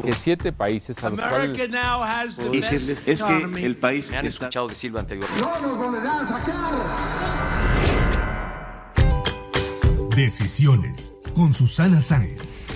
Que 0.00 0.12
siete 0.12 0.52
países 0.52 1.02
a 1.04 1.10
los 1.10 1.20
America 1.20 1.54
cuales 1.54 1.70
now 1.70 2.02
has 2.02 2.36
the 2.36 2.48
decirles 2.50 3.04
best 3.04 3.08
es 3.08 3.22
que 3.22 3.64
el 3.64 3.76
país 3.76 4.10
Me 4.10 4.18
han 4.18 4.26
está 4.26 4.46
escuchado 4.46 4.68
decirlo 4.68 4.98
anteriormente. 4.98 5.44
No 5.44 5.60
nos 5.60 5.78
volverán 5.78 6.26
a 6.26 6.28
sacar. 6.28 7.26
Decisiones 10.16 11.20
con 11.34 11.52
Susana 11.52 12.00
Sáenz. 12.00 12.68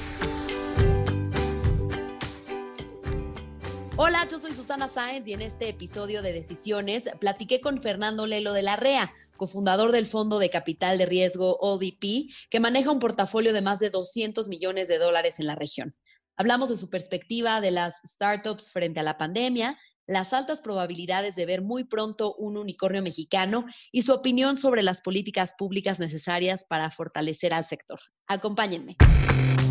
Hola, 3.96 4.27
yo 4.30 4.38
soy 4.38 4.52
Susana 4.52 4.88
Sáenz 4.88 5.27
y 5.27 5.34
en 5.34 5.43
este 5.43 5.68
episodio 5.68 6.23
de 6.23 6.32
Decisiones 6.32 7.10
platiqué 7.21 7.60
con 7.60 7.82
Fernando 7.82 8.27
Lelo 8.27 8.52
de 8.55 8.62
la 8.62 8.77
REA, 8.77 9.12
cofundador 9.37 9.93
del 9.93 10.07
fondo 10.07 10.38
de 10.38 10.49
capital 10.49 10.99
de 10.99 11.07
riesgo 11.07 11.57
OVP, 11.60 12.29
que 12.51 12.60
maneja 12.60 12.90
un 12.90 12.99
portafolio 12.99 13.52
de 13.52 13.62
más 13.62 13.79
de 13.79 13.90
200 13.90 14.49
millones 14.49 14.88
de 14.88 14.99
dólares 14.99 15.40
en 15.40 15.46
la 15.46 15.55
región. 15.55 15.95
Hablamos 16.41 16.71
de 16.71 16.79
su 16.79 16.88
perspectiva 16.88 17.60
de 17.60 17.71
las 17.71 18.01
startups 18.02 18.73
frente 18.73 18.99
a 18.99 19.02
la 19.02 19.19
pandemia, 19.19 19.77
las 20.07 20.33
altas 20.33 20.63
probabilidades 20.63 21.37
de 21.37 21.45
ver 21.45 21.60
muy 21.60 21.85
pronto 21.85 22.35
un 22.37 22.57
unicornio 22.57 23.02
mexicano 23.02 23.66
y 23.93 24.05
su 24.05 24.15
opinión 24.15 24.57
sobre 24.57 24.83
las 24.83 25.02
políticas 25.02 25.52
públicas 25.59 25.99
necesarias 25.99 26.65
para 26.65 26.88
fortalecer 26.88 27.52
al 27.52 27.65
sector. 27.65 28.01
Acompáñenme. 28.27 28.96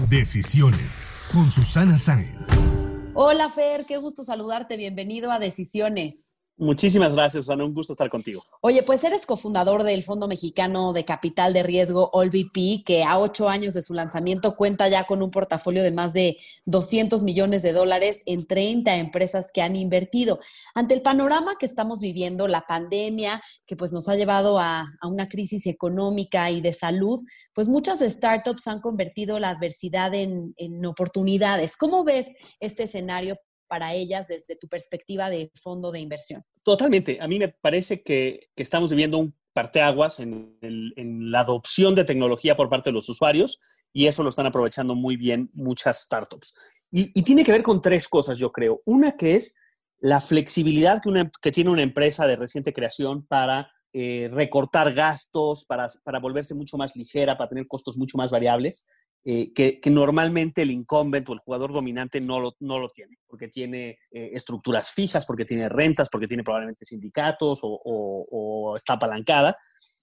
Decisiones 0.10 1.08
con 1.34 1.50
Susana 1.50 1.98
Sáenz. 1.98 2.48
Hola 3.16 3.50
Fer, 3.50 3.88
qué 3.88 3.98
gusto 3.98 4.24
saludarte. 4.24 4.78
Bienvenido 4.78 5.32
a 5.32 5.40
Decisiones. 5.40 6.39
Muchísimas 6.60 7.14
gracias, 7.14 7.46
Susana. 7.46 7.64
Un 7.64 7.74
gusto 7.74 7.94
estar 7.94 8.10
contigo. 8.10 8.44
Oye, 8.60 8.84
pues 8.84 9.02
eres 9.06 9.26
cofundador 9.26 9.84
del 9.84 10.04
Fondo 10.04 10.28
Mexicano 10.28 10.92
de 10.92 11.06
Capital 11.06 11.54
de 11.54 11.64
Riesgo 11.64 12.12
AllVP, 12.14 12.84
que 12.86 13.06
a 13.06 13.18
ocho 13.18 13.48
años 13.48 13.74
de 13.74 13.82
su 13.82 13.94
lanzamiento 13.94 14.58
cuenta 14.58 14.90
ya 14.90 15.06
con 15.06 15.24
un 15.24 15.32
portafolio 15.32 15.82
de 15.84 15.92
más 15.92 16.12
de 16.12 16.38
200 16.66 17.24
millones 17.24 17.62
de 17.62 17.72
dólares 17.72 18.24
en 18.26 18.46
30 18.46 18.98
empresas 18.98 19.52
que 19.54 19.62
han 19.62 19.78
invertido. 19.78 20.42
Ante 20.76 20.96
el 20.96 21.02
panorama 21.02 21.56
que 21.58 21.66
estamos 21.66 22.02
viviendo, 22.02 22.46
la 22.50 22.66
pandemia, 22.68 23.42
que 23.66 23.78
pues 23.78 23.94
nos 23.94 24.10
ha 24.10 24.18
llevado 24.18 24.60
a, 24.60 24.86
a 25.00 25.08
una 25.08 25.30
crisis 25.30 25.66
económica 25.66 26.52
y 26.52 26.60
de 26.60 26.74
salud, 26.74 27.22
pues 27.54 27.70
muchas 27.70 28.02
startups 28.02 28.68
han 28.68 28.82
convertido 28.82 29.40
la 29.40 29.52
adversidad 29.52 30.14
en, 30.14 30.54
en 30.58 30.86
oportunidades. 30.86 31.78
¿Cómo 31.78 32.04
ves 32.04 32.34
este 32.60 32.84
escenario 32.84 33.38
para 33.70 33.94
ellas 33.94 34.28
desde 34.28 34.58
tu 34.58 34.68
perspectiva 34.68 35.30
de 35.30 35.50
fondo 35.62 35.92
de 35.94 36.00
inversión? 36.02 36.44
Totalmente. 36.64 37.20
A 37.22 37.28
mí 37.30 37.40
me 37.40 37.48
parece 37.48 38.04
que, 38.04 38.50
que 38.56 38.64
estamos 38.64 38.90
viviendo 38.90 39.18
un 39.20 39.34
parteaguas 39.54 40.20
en, 40.20 40.58
el- 40.62 40.94
en 40.98 41.32
la 41.32 41.42
adopción 41.42 41.96
de 41.96 42.04
tecnología 42.04 42.56
por 42.58 42.70
parte 42.70 42.90
de 42.90 42.94
los 42.94 43.08
usuarios 43.10 43.60
y 43.94 44.08
eso 44.08 44.24
lo 44.24 44.30
están 44.30 44.46
aprovechando 44.46 44.94
muy 44.96 45.16
bien 45.18 45.50
muchas 45.54 46.02
startups. 46.04 46.54
Y, 46.92 47.12
y 47.20 47.24
tiene 47.24 47.44
que 47.44 47.52
ver 47.52 47.64
con 47.64 47.82
tres 47.82 48.08
cosas, 48.08 48.38
yo 48.38 48.52
creo. 48.52 48.82
Una 48.86 49.14
que 49.18 49.36
es 49.36 49.56
la 50.00 50.22
flexibilidad 50.22 51.02
que, 51.02 51.10
una- 51.10 51.32
que 51.42 51.52
tiene 51.52 51.70
una 51.70 51.82
empresa 51.82 52.28
de 52.28 52.36
reciente 52.36 52.74
creación 52.74 53.26
para 53.26 53.72
eh, 53.92 54.30
recortar 54.32 54.94
gastos, 54.94 55.66
para, 55.66 55.88
para 56.04 56.20
volverse 56.20 56.54
mucho 56.54 56.78
más 56.78 56.96
ligera, 56.96 57.38
para 57.38 57.50
tener 57.50 57.68
costos 57.68 57.98
mucho 57.98 58.18
más 58.18 58.30
variables. 58.32 58.88
Eh, 59.26 59.52
que, 59.54 59.80
que 59.80 59.90
normalmente 59.90 60.62
el 60.62 60.72
incumbent 60.72 61.28
o 61.30 61.34
el 61.34 61.40
jugador 61.40 61.74
dominante 61.74 62.22
no 62.22 62.40
lo, 62.40 62.56
no 62.60 62.80
lo 62.80 62.90
tiene, 62.90 63.18
porque 63.28 63.48
tiene 63.48 64.00
eh, 64.12 64.32
estructuras 64.34 64.92
fijas, 64.92 65.26
porque 65.26 65.46
tiene 65.46 65.68
rentas, 65.70 66.08
porque 66.10 66.28
tiene 66.28 66.44
probablemente 66.44 66.86
sindicatos 66.86 67.60
o, 67.64 67.68
o- 67.84 68.28
o 68.32 68.76
está 68.76 68.94
apalancada. 68.94 69.56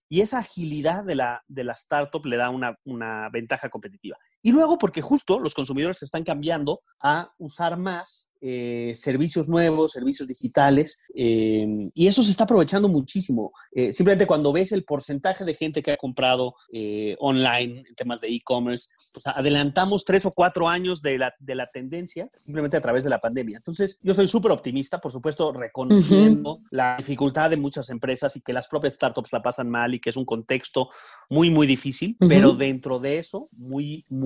Y 0.09 0.21
esa 0.21 0.38
agilidad 0.38 1.05
de 1.05 1.16
la, 1.16 1.43
de 1.49 1.65
la 1.65 1.72
startup 1.72 2.25
le 2.26 2.37
da 2.37 2.50
una, 2.50 2.78
una 2.84 3.28
ventaja 3.31 3.69
competitiva. 3.69 4.16
Y 4.42 4.52
luego 4.52 4.78
porque 4.78 5.02
justo 5.02 5.38
los 5.41 5.54
consumidores 5.54 5.98
se 5.98 6.04
están 6.04 6.24
cambiando 6.24 6.82
a 7.02 7.32
usar 7.38 7.76
más 7.76 8.30
eh, 8.41 8.92
servicios 8.94 9.48
nuevos, 9.48 9.92
servicios 9.92 10.28
digitales, 10.28 11.00
eh, 11.14 11.66
y 11.94 12.06
eso 12.06 12.22
se 12.22 12.30
está 12.30 12.44
aprovechando 12.44 12.88
muchísimo. 12.88 13.52
Eh, 13.72 13.92
simplemente 13.92 14.26
cuando 14.26 14.52
ves 14.52 14.72
el 14.72 14.84
porcentaje 14.84 15.44
de 15.44 15.54
gente 15.54 15.82
que 15.82 15.92
ha 15.92 15.96
comprado 15.96 16.54
eh, 16.72 17.16
online 17.19 17.82
en 17.86 17.94
temas 17.94 18.20
de 18.20 18.28
e-commerce, 18.28 18.88
pues 19.12 19.26
adelantamos 19.26 20.04
tres 20.04 20.26
o 20.26 20.30
cuatro 20.30 20.69
años 20.69 21.02
de 21.02 21.19
la, 21.19 21.32
de 21.41 21.54
la 21.54 21.66
tendencia 21.66 22.30
simplemente 22.34 22.76
a 22.76 22.80
través 22.80 23.04
de 23.04 23.10
la 23.10 23.19
pandemia. 23.19 23.56
Entonces, 23.56 23.98
yo 24.02 24.14
soy 24.14 24.28
súper 24.28 24.52
optimista, 24.52 25.00
por 25.00 25.10
supuesto, 25.10 25.52
reconociendo 25.52 26.60
la 26.70 26.96
dificultad 26.98 27.50
de 27.50 27.56
muchas 27.56 27.91
empresas 27.91 28.36
y 28.36 28.41
que 28.41 28.52
las 28.52 28.69
propias 28.69 28.94
startups 28.94 29.32
la 29.32 29.42
pasan 29.42 29.70
mal 29.70 29.94
y 29.94 30.00
que 30.00 30.10
es 30.10 30.16
un 30.16 30.25
contexto 30.25 30.88
muy, 31.30 31.50
muy 31.50 31.66
difícil, 31.66 32.16
Ujú. 32.20 32.28
pero 32.28 32.52
dentro 32.54 32.98
de 32.98 33.19
eso, 33.19 33.48
muy, 33.52 34.04
muy 34.08 34.25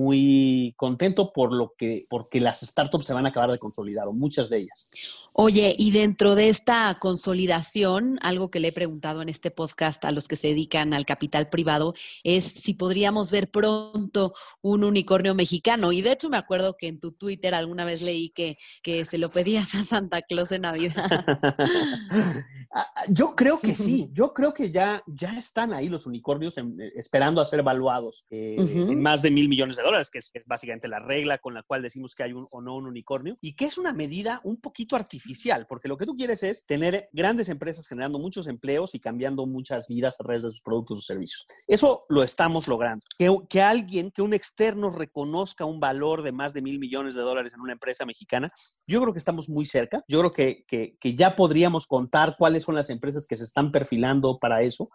contento 0.75 1.31
por 1.33 1.51
lo 1.53 1.73
que, 1.77 2.05
porque 2.09 2.39
las 2.39 2.61
startups 2.61 3.05
se 3.05 3.13
van 3.13 3.25
a 3.25 3.29
acabar 3.29 3.51
de 3.51 3.59
consolidar, 3.59 4.07
o 4.07 4.13
muchas 4.13 4.49
de 4.49 4.59
ellas. 4.59 4.89
Oye, 5.33 5.75
y 5.77 5.91
dentro 5.91 6.35
de 6.35 6.49
esta 6.49 6.97
consolidación, 6.99 8.19
algo 8.21 8.51
que 8.51 8.59
le 8.59 8.69
he 8.69 8.73
preguntado 8.73 9.21
en 9.21 9.29
este 9.29 9.49
podcast 9.51 10.03
a 10.05 10.11
los 10.11 10.27
que 10.27 10.35
se 10.35 10.47
dedican 10.47 10.93
al 10.93 11.05
capital 11.05 11.49
privado 11.49 11.93
es 12.23 12.43
si 12.43 12.73
podríamos 12.73 13.31
ver 13.31 13.49
pronto 13.49 14.33
un 14.61 14.83
unicornio 14.83 15.35
mexicano. 15.35 15.91
Y 15.91 16.01
de 16.01 16.11
hecho 16.13 16.29
me 16.29 16.37
acuerdo 16.37 16.75
que 16.77 16.87
en 16.87 16.99
tu 16.99 17.11
Twitter 17.13 17.53
alguna 17.53 17.85
vez 17.85 18.01
leí 18.01 18.29
que, 18.29 18.57
que 18.83 19.05
se 19.05 19.17
lo 19.17 19.29
pedías 19.31 19.73
a 19.75 19.85
Santa 19.85 20.21
Claus 20.21 20.51
en 20.51 20.61
Navidad. 20.63 21.25
Ah, 22.73 22.87
Yo 23.09 23.35
creo 23.35 23.59
que 23.59 23.75
sí, 23.75 24.09
yo 24.13 24.33
creo 24.33 24.53
que 24.53 24.71
ya, 24.71 25.03
ya 25.05 25.37
están 25.37 25.73
ahí 25.73 25.89
los 25.89 26.05
unicornios 26.05 26.57
en- 26.57 26.79
eh, 26.79 26.93
esperando 26.95 27.41
a 27.41 27.45
ser 27.45 27.59
evaluados 27.59 28.25
eh, 28.29 28.55
en 28.57 29.01
más 29.01 29.21
de 29.21 29.29
mil 29.29 29.49
millones 29.49 29.75
de 29.75 29.83
dólares, 29.83 29.90
que 30.09 30.19
es, 30.19 30.31
es 30.33 30.43
básicamente 30.45 30.87
la 30.87 30.99
regla 30.99 31.37
con 31.37 31.53
la 31.53 31.63
cual 31.63 31.81
decimos 31.81 32.15
que 32.15 32.23
hay 32.23 32.33
un 32.33 32.45
o 32.51 32.61
no 32.61 32.75
un 32.75 32.87
unicornio, 32.87 33.37
y 33.41 33.55
que 33.55 33.65
es 33.65 33.77
una 33.77 33.93
medida 33.93 34.41
un 34.43 34.59
poquito 34.59 34.95
artificial, 34.95 35.65
porque 35.67 35.87
lo 35.87 35.97
que 35.97 36.05
tú 36.05 36.15
quieres 36.15 36.43
es 36.43 36.65
tener 36.65 37.09
grandes 37.11 37.49
empresas 37.49 37.87
generando 37.87 38.19
muchos 38.19 38.47
empleos 38.47 38.95
y 38.95 38.99
cambiando 38.99 39.45
muchas 39.45 39.87
vidas 39.87 40.15
a 40.19 40.23
través 40.23 40.43
de 40.43 40.49
sus 40.49 40.61
productos 40.61 40.99
o 40.99 41.01
servicios. 41.01 41.45
Eso 41.67 42.05
lo 42.09 42.23
estamos 42.23 42.67
logrando. 42.67 43.05
Que, 43.17 43.35
que 43.49 43.61
alguien, 43.61 44.11
que 44.11 44.21
un 44.21 44.33
externo 44.33 44.89
reconozca 44.89 45.65
un 45.65 45.79
valor 45.79 46.21
de 46.23 46.31
más 46.31 46.53
de 46.53 46.61
mil 46.61 46.79
millones 46.79 47.15
de 47.15 47.21
dólares 47.21 47.53
en 47.53 47.61
una 47.61 47.73
empresa 47.73 48.05
mexicana, 48.05 48.51
yo 48.87 49.01
creo 49.01 49.13
que 49.13 49.19
estamos 49.19 49.49
muy 49.49 49.65
cerca. 49.65 50.03
Yo 50.07 50.19
creo 50.19 50.31
que, 50.31 50.65
que, 50.67 50.97
que 50.99 51.15
ya 51.15 51.35
podríamos 51.35 51.87
contar 51.87 52.35
cuáles 52.37 52.63
son 52.63 52.75
las 52.75 52.89
empresas 52.89 53.25
que 53.27 53.37
se 53.37 53.43
están 53.43 53.71
perfilando 53.71 54.39
para 54.39 54.61
eso. 54.61 54.89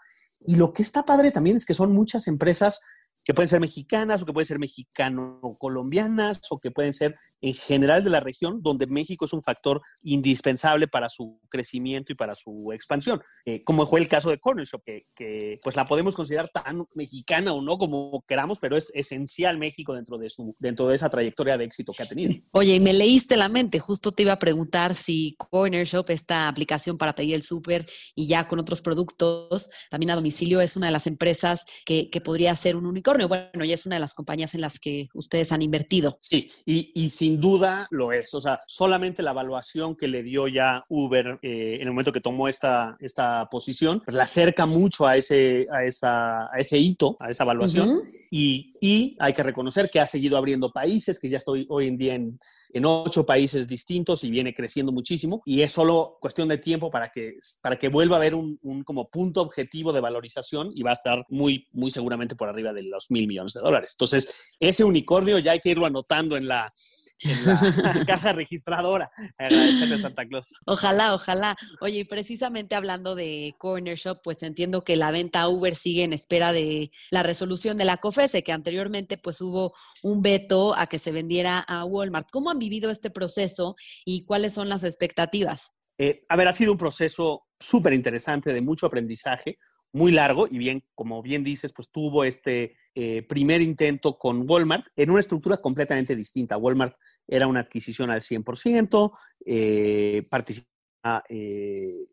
Y 0.46 0.56
lo 0.56 0.72
que 0.72 0.82
está 0.82 1.04
padre 1.04 1.30
también 1.30 1.56
es 1.56 1.66
que 1.66 1.74
son 1.74 1.92
muchas 1.92 2.28
empresas 2.28 2.80
que 3.24 3.34
pueden 3.34 3.48
ser 3.48 3.60
mexicanas 3.60 4.22
o 4.22 4.26
que 4.26 4.32
pueden 4.32 4.46
ser 4.46 4.58
mexicano-colombianas 4.58 6.40
o 6.50 6.60
que 6.60 6.70
pueden 6.70 6.92
ser 6.92 7.16
en 7.40 7.54
general 7.54 8.04
de 8.04 8.10
la 8.10 8.20
región, 8.20 8.60
donde 8.62 8.86
México 8.86 9.24
es 9.24 9.32
un 9.32 9.42
factor 9.42 9.82
indispensable 10.02 10.88
para 10.88 11.08
su 11.08 11.40
crecimiento 11.48 12.12
y 12.12 12.14
para 12.14 12.34
su 12.34 12.72
expansión. 12.72 13.20
Eh, 13.44 13.62
como 13.64 13.86
fue 13.86 14.00
el 14.00 14.08
caso 14.08 14.30
de 14.30 14.38
Corner 14.38 14.64
Shop, 14.64 14.82
que, 14.84 15.58
pues 15.62 15.76
la 15.76 15.86
podemos 15.86 16.14
considerar 16.14 16.48
tan 16.48 16.84
mexicana 16.94 17.52
o 17.52 17.60
no 17.62 17.78
como 17.78 18.24
queramos, 18.26 18.58
pero 18.58 18.76
es 18.76 18.90
esencial 18.94 19.58
México 19.58 19.94
dentro 19.94 20.18
de, 20.18 20.30
su, 20.30 20.54
dentro 20.58 20.88
de 20.88 20.96
esa 20.96 21.10
trayectoria 21.10 21.58
de 21.58 21.64
éxito 21.64 21.92
que 21.92 22.02
ha 22.02 22.06
tenido. 22.06 22.34
Oye, 22.52 22.74
y 22.76 22.80
me 22.80 22.92
leíste 22.92 23.36
la 23.36 23.48
mente, 23.48 23.78
justo 23.78 24.12
te 24.12 24.22
iba 24.22 24.32
a 24.32 24.38
preguntar 24.38 24.94
si 24.94 25.34
Corner 25.36 25.86
Shop, 25.86 26.08
esta 26.10 26.48
aplicación 26.48 26.96
para 26.96 27.14
pedir 27.14 27.34
el 27.34 27.42
súper 27.42 27.86
y 28.14 28.26
ya 28.26 28.48
con 28.48 28.58
otros 28.58 28.82
productos, 28.82 29.68
también 29.90 30.10
a 30.10 30.16
domicilio, 30.16 30.60
es 30.60 30.76
una 30.76 30.86
de 30.86 30.92
las 30.92 31.06
empresas 31.06 31.64
que, 31.84 32.08
que 32.10 32.20
podría 32.20 32.54
ser 32.56 32.76
un 32.76 32.86
unicornio. 33.06 33.28
Bueno, 33.28 33.64
ya 33.64 33.74
es 33.74 33.86
una 33.86 33.96
de 33.96 34.00
las 34.00 34.14
compañías 34.14 34.54
en 34.54 34.60
las 34.60 34.78
que 34.78 35.08
ustedes 35.14 35.52
han 35.52 35.62
invertido. 35.62 36.18
Sí, 36.20 36.50
y, 36.64 36.90
y 36.94 37.10
sin 37.10 37.40
duda 37.40 37.86
lo 37.90 38.12
es. 38.12 38.34
O 38.34 38.40
sea, 38.40 38.58
solamente 38.66 39.22
la 39.22 39.30
evaluación 39.30 39.96
que 39.96 40.08
le 40.08 40.22
dio 40.22 40.48
ya 40.48 40.82
Uber 40.88 41.38
eh, 41.42 41.76
en 41.76 41.82
el 41.82 41.90
momento 41.90 42.12
que 42.12 42.20
tomó 42.20 42.48
esta, 42.48 42.96
esta 43.00 43.48
posición, 43.50 44.02
pues 44.04 44.16
la 44.16 44.24
acerca 44.24 44.66
mucho 44.66 45.06
a 45.06 45.16
ese, 45.16 45.66
a, 45.72 45.84
esa, 45.84 46.46
a 46.52 46.58
ese 46.58 46.78
hito, 46.78 47.16
a 47.20 47.30
esa 47.30 47.44
evaluación. 47.44 48.02
Y, 48.28 48.74
y, 48.80 49.16
hay 49.20 49.32
que 49.32 49.44
reconocer 49.44 49.88
que 49.88 50.00
ha 50.00 50.06
seguido 50.06 50.36
abriendo 50.36 50.72
países, 50.72 51.20
que 51.20 51.28
ya 51.28 51.38
estoy 51.38 51.64
hoy 51.68 51.86
en 51.86 51.96
día 51.96 52.14
en, 52.16 52.38
en, 52.72 52.84
ocho 52.84 53.26
países 53.26 53.66
distintos 53.66 54.24
y 54.24 54.30
viene 54.30 54.54
creciendo 54.54 54.92
muchísimo. 54.92 55.42
Y 55.44 55.62
es 55.62 55.72
solo 55.72 56.18
cuestión 56.20 56.48
de 56.48 56.58
tiempo 56.58 56.90
para 56.90 57.08
que, 57.08 57.34
para 57.60 57.76
que 57.76 57.88
vuelva 57.88 58.16
a 58.16 58.18
haber 58.18 58.34
un, 58.34 58.58
como 58.84 59.08
punto 59.10 59.42
objetivo 59.42 59.92
de 59.92 60.00
valorización 60.00 60.70
y 60.74 60.82
va 60.82 60.90
a 60.90 60.94
estar 60.94 61.24
muy, 61.28 61.68
muy 61.72 61.90
seguramente 61.90 62.36
por 62.36 62.48
arriba 62.48 62.72
de 62.72 62.82
los 62.82 63.10
mil 63.10 63.26
millones 63.26 63.54
de 63.54 63.60
dólares. 63.60 63.92
Entonces, 63.94 64.28
ese 64.60 64.84
unicornio 64.84 65.38
ya 65.38 65.52
hay 65.52 65.60
que 65.60 65.70
irlo 65.70 65.86
anotando 65.86 66.36
en 66.36 66.48
la, 66.48 66.72
en 67.20 67.82
la 67.82 68.04
caja 68.06 68.32
registradora. 68.32 69.10
Agradecerle 69.38 69.94
a 69.94 69.98
Santa 69.98 70.26
Claus. 70.26 70.54
Ojalá, 70.66 71.14
ojalá. 71.14 71.56
Oye, 71.80 72.00
y 72.00 72.04
precisamente 72.04 72.74
hablando 72.74 73.14
de 73.14 73.54
Corner 73.58 73.96
Shop, 73.96 74.20
pues 74.22 74.42
entiendo 74.42 74.84
que 74.84 74.96
la 74.96 75.10
venta 75.10 75.48
Uber 75.48 75.74
sigue 75.74 76.04
en 76.04 76.12
espera 76.12 76.52
de 76.52 76.90
la 77.10 77.22
resolución 77.22 77.78
de 77.78 77.84
la 77.84 77.96
COFESE, 77.96 78.42
que 78.42 78.52
anteriormente 78.52 79.16
pues 79.16 79.40
hubo 79.40 79.74
un 80.02 80.22
veto 80.22 80.74
a 80.76 80.86
que 80.86 80.98
se 80.98 81.12
vendiera 81.12 81.58
a 81.60 81.84
Walmart. 81.84 82.28
¿Cómo 82.30 82.50
han 82.50 82.58
vivido 82.58 82.90
este 82.90 83.10
proceso 83.10 83.76
y 84.04 84.24
cuáles 84.24 84.52
son 84.52 84.68
las 84.68 84.84
expectativas? 84.84 85.72
Eh, 85.98 86.20
a 86.28 86.36
ver, 86.36 86.48
ha 86.48 86.52
sido 86.52 86.72
un 86.72 86.78
proceso 86.78 87.46
súper 87.58 87.94
interesante, 87.94 88.52
de 88.52 88.60
mucho 88.60 88.86
aprendizaje, 88.86 89.58
muy 89.96 90.12
largo 90.12 90.46
y 90.48 90.58
bien, 90.58 90.84
como 90.94 91.22
bien 91.22 91.42
dices, 91.42 91.72
pues 91.72 91.88
tuvo 91.90 92.22
este 92.24 92.76
eh, 92.94 93.22
primer 93.22 93.62
intento 93.62 94.18
con 94.18 94.48
Walmart 94.48 94.86
en 94.94 95.10
una 95.10 95.20
estructura 95.20 95.56
completamente 95.56 96.14
distinta. 96.14 96.58
Walmart 96.58 96.96
era 97.26 97.46
una 97.46 97.60
adquisición 97.60 98.10
al 98.10 98.20
100%, 98.20 99.10
eh, 99.46 100.20
participa 100.30 101.24
eh, 101.30 102.08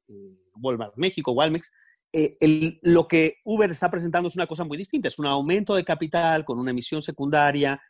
Walmart 0.56 0.95
México, 0.95 1.33
Walmex. 1.33 1.74
Eh, 2.13 2.80
lo 2.83 3.06
que 3.06 3.39
Uber 3.44 3.69
está 3.69 3.91
presentando 3.91 4.30
es 4.30 4.35
una 4.35 4.47
cosa 4.47 4.63
muy 4.63 4.77
distinta, 4.77 5.09
es 5.09 5.19
un 5.19 5.25
aumento 5.25 5.75
de 5.75 5.83
capital 5.83 6.45
con 6.45 6.59
una 6.59 6.71
emisión 6.71 7.01
secundaria, 7.01 7.81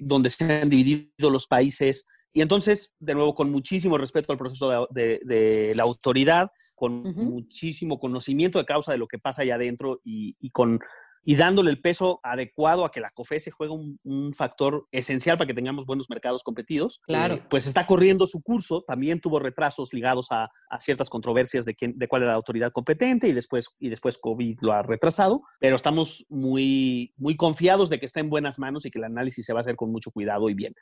donde 0.00 0.30
se 0.30 0.52
han 0.52 0.68
dividido 0.68 1.30
los 1.30 1.46
países 1.46 2.08
y 2.32 2.42
entonces, 2.42 2.94
de 3.00 3.14
nuevo, 3.14 3.34
con 3.34 3.50
muchísimo 3.50 3.98
respeto 3.98 4.32
al 4.32 4.38
proceso 4.38 4.88
de, 4.90 5.18
de, 5.24 5.34
de 5.34 5.74
la 5.74 5.82
autoridad, 5.84 6.50
con 6.76 7.06
uh 7.06 7.10
-huh. 7.10 7.14
muchísimo 7.14 7.98
conocimiento 7.98 8.58
de 8.58 8.64
causa 8.64 8.92
de 8.92 8.98
lo 8.98 9.08
que 9.08 9.18
pasa 9.18 9.42
allá 9.42 9.56
adentro 9.56 10.00
y, 10.04 10.36
y, 10.38 10.50
con, 10.50 10.78
y 11.24 11.34
dándole 11.34 11.70
el 11.70 11.80
peso 11.80 12.20
adecuado 12.22 12.84
a 12.84 12.92
que 12.92 13.00
la 13.00 13.10
COFESE 13.10 13.50
juega 13.50 13.74
un, 13.74 13.98
un 14.04 14.32
factor 14.32 14.86
esencial 14.92 15.36
para 15.36 15.48
que 15.48 15.54
tengamos 15.54 15.84
buenos 15.86 16.08
mercados 16.08 16.42
competidos, 16.44 17.00
claro. 17.04 17.34
Eh, 17.34 17.42
pues 17.50 17.66
está 17.66 17.84
corriendo 17.86 18.26
su 18.26 18.40
curso. 18.42 18.84
También 18.86 19.20
tuvo 19.20 19.40
retrasos 19.40 19.92
ligados 19.92 20.28
a, 20.30 20.48
a 20.70 20.80
ciertas 20.80 21.10
controversias 21.10 21.64
de, 21.64 21.74
quién, 21.74 21.98
de 21.98 22.06
cuál 22.06 22.22
era 22.22 22.30
la 22.30 22.36
autoridad 22.36 22.70
competente 22.70 23.28
y 23.28 23.32
después, 23.32 23.70
y 23.80 23.88
después 23.88 24.16
COVID 24.16 24.58
lo 24.60 24.72
ha 24.72 24.82
retrasado, 24.82 25.42
pero 25.58 25.74
estamos 25.74 26.24
muy, 26.28 27.12
muy 27.16 27.36
confiados 27.36 27.90
de 27.90 27.98
que 27.98 28.06
está 28.06 28.20
en 28.20 28.30
buenas 28.30 28.58
manos 28.58 28.86
y 28.86 28.90
que 28.90 28.98
el 28.98 29.04
análisis 29.04 29.44
se 29.44 29.52
va 29.52 29.58
a 29.60 29.62
hacer 29.62 29.74
con 29.74 29.90
mucho 29.90 30.12
cuidado 30.12 30.48
y 30.48 30.54
bien. 30.54 30.74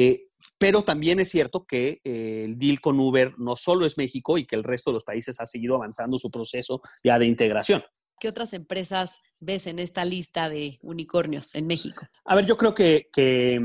Eh, 0.00 0.20
pero 0.58 0.84
también 0.84 1.20
es 1.20 1.30
cierto 1.30 1.64
que 1.66 2.00
eh, 2.04 2.44
el 2.44 2.58
deal 2.58 2.80
con 2.80 3.00
Uber 3.00 3.34
no 3.38 3.56
solo 3.56 3.86
es 3.86 3.96
México 3.96 4.38
y 4.38 4.46
que 4.46 4.56
el 4.56 4.64
resto 4.64 4.90
de 4.90 4.94
los 4.94 5.04
países 5.04 5.40
ha 5.40 5.46
seguido 5.46 5.74
avanzando 5.74 6.18
su 6.18 6.30
proceso 6.30 6.80
ya 7.02 7.18
de 7.18 7.26
integración. 7.26 7.82
¿Qué 8.18 8.28
otras 8.28 8.52
empresas 8.52 9.20
ves 9.40 9.66
en 9.66 9.78
esta 9.78 10.04
lista 10.04 10.50
de 10.50 10.78
unicornios 10.82 11.54
en 11.54 11.66
México? 11.66 12.06
A 12.26 12.34
ver, 12.34 12.44
yo 12.44 12.58
creo 12.58 12.74
que, 12.74 13.08
que, 13.10 13.58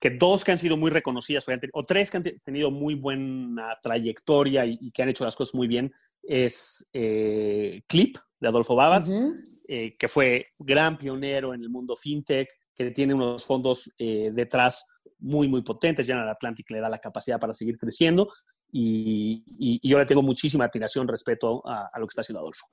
que 0.00 0.10
dos 0.10 0.44
que 0.44 0.52
han 0.52 0.58
sido 0.58 0.78
muy 0.78 0.90
reconocidas 0.90 1.44
o 1.74 1.84
tres 1.84 2.10
que 2.10 2.16
han 2.16 2.24
tenido 2.42 2.70
muy 2.70 2.94
buena 2.94 3.78
trayectoria 3.82 4.64
y, 4.64 4.78
y 4.80 4.90
que 4.90 5.02
han 5.02 5.10
hecho 5.10 5.24
las 5.24 5.36
cosas 5.36 5.54
muy 5.54 5.68
bien 5.68 5.92
es 6.22 6.88
eh, 6.92 7.82
Clip 7.86 8.16
de 8.40 8.48
Adolfo 8.48 8.74
Babatz, 8.74 9.10
uh 9.10 9.14
-huh. 9.14 9.34
eh, 9.68 9.90
que 9.98 10.08
fue 10.08 10.46
gran 10.58 10.96
pionero 10.96 11.52
en 11.52 11.62
el 11.62 11.68
mundo 11.68 11.96
fintech, 11.96 12.48
que 12.74 12.90
tiene 12.92 13.14
unos 13.14 13.44
fondos 13.44 13.92
eh, 13.98 14.30
detrás 14.32 14.84
muy, 15.18 15.48
muy 15.48 15.62
potentes. 15.62 16.06
General 16.06 16.28
Atlantic 16.28 16.70
le 16.70 16.80
da 16.80 16.88
la 16.88 16.98
capacidad 16.98 17.38
para 17.38 17.54
seguir 17.54 17.78
creciendo 17.78 18.28
y, 18.70 19.44
y, 19.46 19.80
y 19.82 19.88
yo 19.88 19.98
le 19.98 20.06
tengo 20.06 20.22
muchísima 20.22 20.64
admiración, 20.64 21.08
respeto 21.08 21.62
a, 21.66 21.90
a, 21.92 21.98
lo 21.98 22.06
que 22.06 22.12
está 22.12 22.20
haciendo 22.20 22.40
Adolfo. 22.40 22.66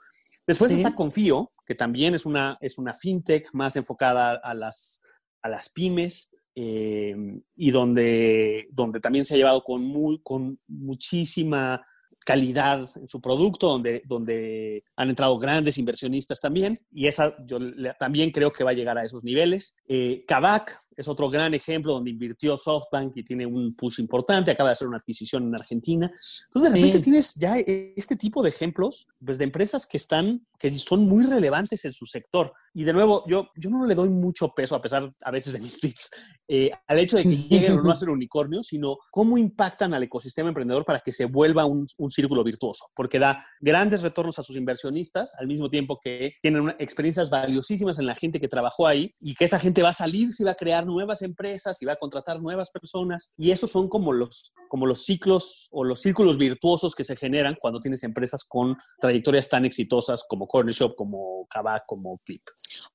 Después 0.45 0.71
sí. 0.71 0.77
está 0.77 0.93
Confío, 0.93 1.51
que 1.65 1.75
también 1.75 2.13
es 2.15 2.25
una, 2.25 2.57
es 2.61 2.77
una 2.77 2.93
fintech 2.93 3.49
más 3.53 3.75
enfocada 3.75 4.39
a 4.43 4.53
las, 4.53 5.01
a 5.41 5.49
las 5.49 5.69
pymes 5.69 6.31
eh, 6.55 7.15
y 7.55 7.71
donde, 7.71 8.67
donde 8.71 8.99
también 8.99 9.25
se 9.25 9.33
ha 9.33 9.37
llevado 9.37 9.63
con, 9.63 9.83
muy, 9.83 10.19
con 10.21 10.59
muchísima 10.67 11.85
calidad 12.25 12.89
en 12.95 13.07
su 13.07 13.21
producto, 13.21 13.69
donde, 13.69 14.01
donde 14.05 14.83
han 14.97 15.09
entrado 15.09 15.37
grandes 15.37 15.77
inversionistas 15.77 16.41
también, 16.41 16.77
y 16.91 17.05
esa 17.05 17.35
yo 17.45 17.59
le, 17.59 17.93
también 17.99 18.31
creo 18.31 18.51
que 18.51 18.63
va 18.63 18.71
a 18.71 18.73
llegar 18.73 18.97
a 18.97 19.05
esos 19.05 19.23
niveles. 19.23 19.77
Eh, 19.87 20.25
Kavak 20.27 20.75
es 20.97 21.07
otro 21.07 21.29
gran 21.29 21.53
ejemplo 21.53 21.93
donde 21.93 22.09
invirtió 22.09 22.57
SoftBank 22.57 23.15
y 23.15 23.23
tiene 23.23 23.45
un 23.45 23.75
push 23.75 23.99
importante, 23.99 24.51
acaba 24.51 24.69
de 24.69 24.73
hacer 24.73 24.87
una 24.87 24.97
adquisición 24.97 25.43
en 25.43 25.53
Argentina. 25.53 26.11
Entonces, 26.45 26.73
de 26.73 26.77
repente 26.77 26.97
sí. 26.97 27.03
tienes 27.03 27.35
ya 27.35 27.57
este 27.57 28.15
tipo 28.15 28.41
de 28.41 28.49
ejemplos 28.49 29.07
pues, 29.23 29.37
de 29.37 29.43
empresas 29.43 29.85
que 29.85 29.97
están, 29.97 30.45
que 30.57 30.71
son 30.71 31.07
muy 31.07 31.25
relevantes 31.25 31.85
en 31.85 31.93
su 31.93 32.07
sector. 32.07 32.53
Y 32.75 32.83
de 32.83 32.91
nuevo, 32.91 33.23
yo, 33.27 33.49
yo 33.55 33.69
no 33.69 33.85
le 33.85 33.95
doy 33.95 34.09
mucho 34.09 34.49
peso, 34.53 34.75
a 34.75 34.81
pesar 34.81 35.09
a 35.23 35.31
veces 35.31 35.53
de 35.53 35.59
mis 35.59 35.79
tweets, 35.79 36.09
eh, 36.47 36.71
al 36.87 36.99
hecho 36.99 37.15
de 37.15 37.23
que 37.23 37.29
lleguen 37.49 37.79
o 37.79 37.81
no 37.81 37.91
a 37.91 37.95
ser 37.95 38.09
unicornios, 38.09 38.67
sino 38.67 38.97
cómo 39.11 39.37
impactan 39.37 39.93
al 39.93 40.03
ecosistema 40.03 40.49
emprendedor 40.49 40.83
para 40.83 40.99
que 40.99 41.13
se 41.13 41.25
vuelva 41.25 41.65
un, 41.65 41.87
un 41.97 42.11
círculo 42.11 42.43
virtuoso, 42.43 42.87
porque 42.93 43.17
da 43.17 43.45
grandes 43.61 44.01
retornos 44.01 44.37
a 44.39 44.43
sus 44.43 44.57
inversionistas, 44.57 45.33
al 45.39 45.47
mismo 45.47 45.69
tiempo 45.69 45.97
que 46.03 46.33
tienen 46.41 46.75
experiencias 46.77 47.29
valiosísimas 47.29 47.97
en 47.99 48.05
la 48.05 48.15
gente 48.15 48.39
que 48.39 48.49
trabajó 48.49 48.87
ahí 48.87 49.09
y 49.21 49.35
que 49.35 49.45
esa 49.45 49.59
gente 49.59 49.81
va 49.81 49.89
a 49.89 49.93
salir, 49.93 50.25
y 50.37 50.43
va 50.43 50.51
a 50.51 50.55
crear 50.55 50.85
nuevas 50.85 51.21
empresas 51.21 51.81
y 51.81 51.85
va 51.85 51.93
a 51.93 51.97
contratar 51.97 52.41
nuevas 52.41 52.71
personas. 52.71 53.31
Y 53.37 53.51
esos 53.51 53.71
son 53.71 53.87
como 53.87 54.13
los, 54.13 54.53
como 54.69 54.85
los 54.85 55.03
ciclos 55.03 55.67
o 55.71 55.83
los 55.83 56.01
círculos 56.01 56.37
virtuosos 56.37 56.95
que 56.95 57.03
se 57.03 57.15
generan 57.15 57.55
cuando 57.59 57.79
tienes 57.79 58.03
empresas 58.03 58.43
con 58.43 58.75
trayectorias 58.99 59.49
tan 59.49 59.65
exitosas 59.65 60.25
como 60.27 60.47
Corner 60.47 60.73
Shop, 60.73 60.95
como 60.95 61.45
Kavak, 61.49 61.83
como 61.85 62.19
Clip. 62.25 62.41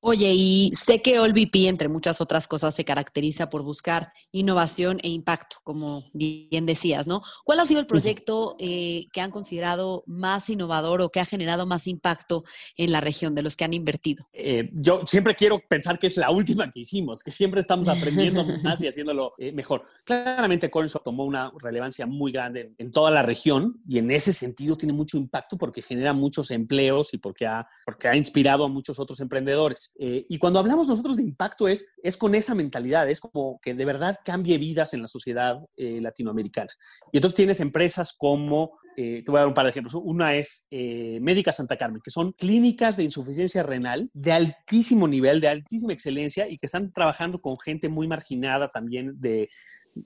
Oye, 0.00 0.32
y 0.34 0.72
sé 0.74 1.02
que 1.02 1.18
OLVP, 1.18 1.68
entre 1.68 1.88
muchas 1.88 2.20
otras 2.20 2.48
cosas, 2.48 2.74
se 2.74 2.84
caracteriza 2.84 3.48
por 3.48 3.62
buscar 3.62 4.12
innovación 4.32 4.98
e 5.02 5.08
impacto, 5.10 5.56
como 5.62 6.02
bien 6.14 6.66
decías, 6.66 7.06
¿no? 7.06 7.22
¿Cuál 7.44 7.60
ha 7.60 7.66
sido 7.66 7.80
el 7.80 7.86
proyecto 7.86 8.56
eh, 8.58 9.08
que 9.12 9.20
han 9.20 9.30
considerado 9.30 10.02
más 10.06 10.48
innovador 10.48 11.02
o 11.02 11.10
que 11.10 11.20
ha 11.20 11.24
generado 11.24 11.66
más 11.66 11.86
impacto 11.86 12.44
en 12.76 12.92
la 12.92 13.00
región 13.00 13.34
de 13.34 13.42
los 13.42 13.56
que 13.56 13.64
han 13.64 13.74
invertido? 13.74 14.26
Eh, 14.32 14.70
yo 14.72 15.06
siempre 15.06 15.34
quiero 15.34 15.60
pensar 15.68 15.98
que 15.98 16.06
es 16.06 16.16
la 16.16 16.30
última 16.30 16.70
que 16.70 16.80
hicimos, 16.80 17.22
que 17.22 17.30
siempre 17.30 17.60
estamos 17.60 17.88
aprendiendo 17.88 18.44
más 18.62 18.80
y 18.80 18.88
haciéndolo 18.88 19.34
eh, 19.38 19.52
mejor. 19.52 19.86
Claramente, 20.04 20.70
Cornershop 20.70 21.02
tomó 21.02 21.24
una 21.24 21.52
relevancia 21.58 22.06
muy 22.06 22.32
grande 22.32 22.60
en, 22.60 22.74
en, 22.78 22.90
toda 22.90 23.10
la 23.10 23.22
región 23.22 23.80
y 23.86 23.98
en 23.98 24.10
ese 24.10 24.32
sentido 24.32 24.76
tiene 24.76 24.92
mucho 24.92 25.16
impacto 25.16 25.56
porque 25.58 25.82
genera 25.82 26.12
muchos 26.12 26.50
empleos 26.50 27.12
y 27.14 27.18
porque 27.18 27.46
ha, 27.46 27.68
porque 27.84 28.08
ha 28.08 28.16
inspirado 28.16 28.64
a 28.64 28.68
muchos 28.68 28.98
otros 28.98 29.20
emprendedores. 29.20 29.69
Eh, 29.98 30.26
y 30.28 30.38
cuando 30.38 30.58
hablamos 30.58 30.88
nosotros 30.88 31.16
de 31.16 31.22
impacto 31.22 31.68
es, 31.68 31.86
es 32.02 32.16
con 32.16 32.34
esa 32.34 32.54
mentalidad, 32.54 33.08
es 33.08 33.20
como 33.20 33.58
que 33.62 33.74
de 33.74 33.84
verdad 33.84 34.18
cambie 34.24 34.58
vidas 34.58 34.94
en 34.94 35.02
la 35.02 35.08
sociedad 35.08 35.58
eh, 35.76 36.00
latinoamericana. 36.00 36.70
Y 37.12 37.18
entonces 37.18 37.36
tienes 37.36 37.60
empresas 37.60 38.12
como, 38.16 38.78
eh, 38.96 39.22
te 39.24 39.30
voy 39.30 39.38
a 39.38 39.40
dar 39.40 39.48
un 39.48 39.54
par 39.54 39.64
de 39.64 39.70
ejemplos, 39.70 39.94
una 39.94 40.34
es 40.34 40.66
Médica 40.70 41.52
Santa 41.52 41.76
Carmen, 41.76 42.02
que 42.02 42.10
son 42.10 42.32
clínicas 42.32 42.96
de 42.96 43.04
insuficiencia 43.04 43.62
renal 43.62 44.10
de 44.12 44.32
altísimo 44.32 45.08
nivel, 45.08 45.40
de 45.40 45.48
altísima 45.48 45.92
excelencia 45.92 46.48
y 46.48 46.58
que 46.58 46.66
están 46.66 46.92
trabajando 46.92 47.38
con 47.38 47.58
gente 47.58 47.88
muy 47.88 48.08
marginada 48.08 48.68
también 48.68 49.14
de, 49.20 49.48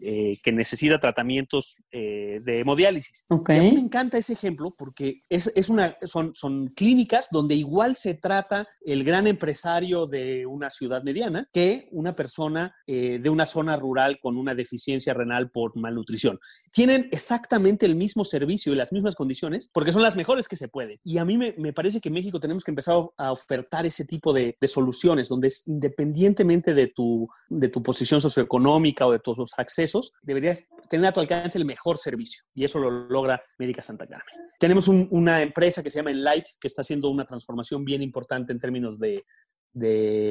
eh, 0.02 0.38
que 0.42 0.52
necesita 0.52 0.98
tratamientos 0.98 1.76
eh, 1.92 2.40
de 2.44 2.60
hemodiálisis. 2.60 3.26
Okay. 3.28 3.56
Y 3.56 3.60
a 3.60 3.62
mí 3.62 3.72
me 3.72 3.80
encanta 3.80 4.18
ese 4.18 4.32
ejemplo 4.32 4.74
porque 4.76 5.22
es, 5.28 5.52
es 5.54 5.68
una, 5.68 5.96
son, 6.02 6.34
son, 6.34 6.68
clínicas 6.74 7.28
donde 7.30 7.54
igual 7.54 7.96
se 7.96 8.14
trata 8.14 8.66
el 8.84 9.04
gran 9.04 9.26
empresario 9.26 10.06
de 10.06 10.46
una 10.46 10.70
ciudad 10.70 11.02
mediana 11.02 11.48
que 11.52 11.88
una 11.92 12.16
persona 12.16 12.74
eh, 12.86 13.18
de 13.18 13.30
una 13.30 13.46
zona 13.46 13.76
rural 13.76 14.18
con 14.20 14.36
una 14.36 14.54
deficiencia 14.54 15.14
renal 15.14 15.50
por 15.50 15.76
malnutrición. 15.76 16.38
Tienen 16.72 17.08
exactamente 17.12 17.86
el 17.86 17.96
mismo 17.96 18.24
servicio 18.24 18.72
y 18.72 18.76
las 18.76 18.92
mismas 18.92 19.14
condiciones 19.14 19.70
porque 19.72 19.92
son 19.92 20.02
las 20.02 20.16
mejores 20.16 20.48
que 20.48 20.56
se 20.56 20.68
pueden. 20.68 20.98
Y 21.04 21.18
a 21.18 21.24
mí 21.24 21.36
me, 21.36 21.54
me 21.58 21.72
parece 21.72 22.00
que 22.00 22.08
en 22.08 22.14
México 22.14 22.40
tenemos 22.40 22.64
que 22.64 22.70
empezar 22.70 22.96
a 23.16 23.32
ofertar 23.32 23.86
ese 23.86 24.04
tipo 24.04 24.32
de, 24.32 24.56
de 24.60 24.68
soluciones 24.68 25.28
donde 25.28 25.48
es, 25.48 25.66
independientemente 25.66 26.74
de 26.74 26.88
tu, 26.88 27.28
de 27.48 27.68
tu 27.68 27.82
posición 27.82 28.20
socioeconómica 28.20 29.06
o 29.06 29.12
de 29.12 29.18
tus 29.18 29.52
accesos, 29.56 29.73
deberías 30.22 30.68
tener 30.88 31.06
a 31.06 31.12
tu 31.12 31.20
alcance 31.20 31.58
el 31.58 31.64
mejor 31.64 31.98
servicio. 31.98 32.44
Y 32.54 32.64
eso 32.64 32.78
lo 32.78 32.90
logra 32.90 33.42
Médica 33.58 33.82
Santa 33.82 34.06
Carmen. 34.06 34.34
Tenemos 34.58 34.88
un, 34.88 35.08
una 35.10 35.42
empresa 35.42 35.82
que 35.82 35.90
se 35.90 35.98
llama 35.98 36.10
Enlight, 36.10 36.44
que 36.60 36.68
está 36.68 36.82
haciendo 36.82 37.08
una 37.10 37.26
transformación 37.26 37.84
bien 37.84 38.02
importante 38.02 38.52
en 38.52 38.60
términos 38.60 38.98
de, 38.98 39.24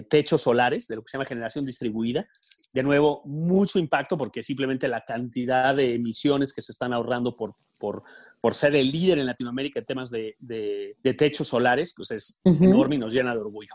techos 0.09 0.41
solares, 0.41 0.87
de 0.87 0.95
lo 0.95 1.03
que 1.03 1.09
se 1.09 1.17
llama 1.17 1.25
generación 1.25 1.65
distribuida. 1.65 2.25
De 2.71 2.83
nuevo, 2.83 3.21
mucho 3.25 3.77
impacto 3.77 4.17
porque 4.17 4.41
simplemente 4.41 4.87
la 4.87 5.03
cantidad 5.05 5.75
de 5.75 5.95
emisiones 5.95 6.53
que 6.53 6.61
se 6.61 6.71
están 6.71 6.93
ahorrando 6.93 7.35
por, 7.35 7.55
por 8.43 8.55
ser 8.55 8.75
el 8.75 8.91
líder 8.91 9.19
en 9.19 9.25
Latinoamérica 9.25 9.79
en 9.79 9.85
temas 9.85 10.11
de, 10.11 10.35
de, 10.37 10.97
de 11.01 11.13
techos 11.13 11.47
solares, 11.47 11.93
pues 11.95 12.11
es 12.11 12.41
Ujú. 12.43 12.65
enorme 12.65 12.95
y 12.95 12.97
nos 12.97 13.13
llena 13.13 13.33
de 13.33 13.39
orgullo. 13.39 13.73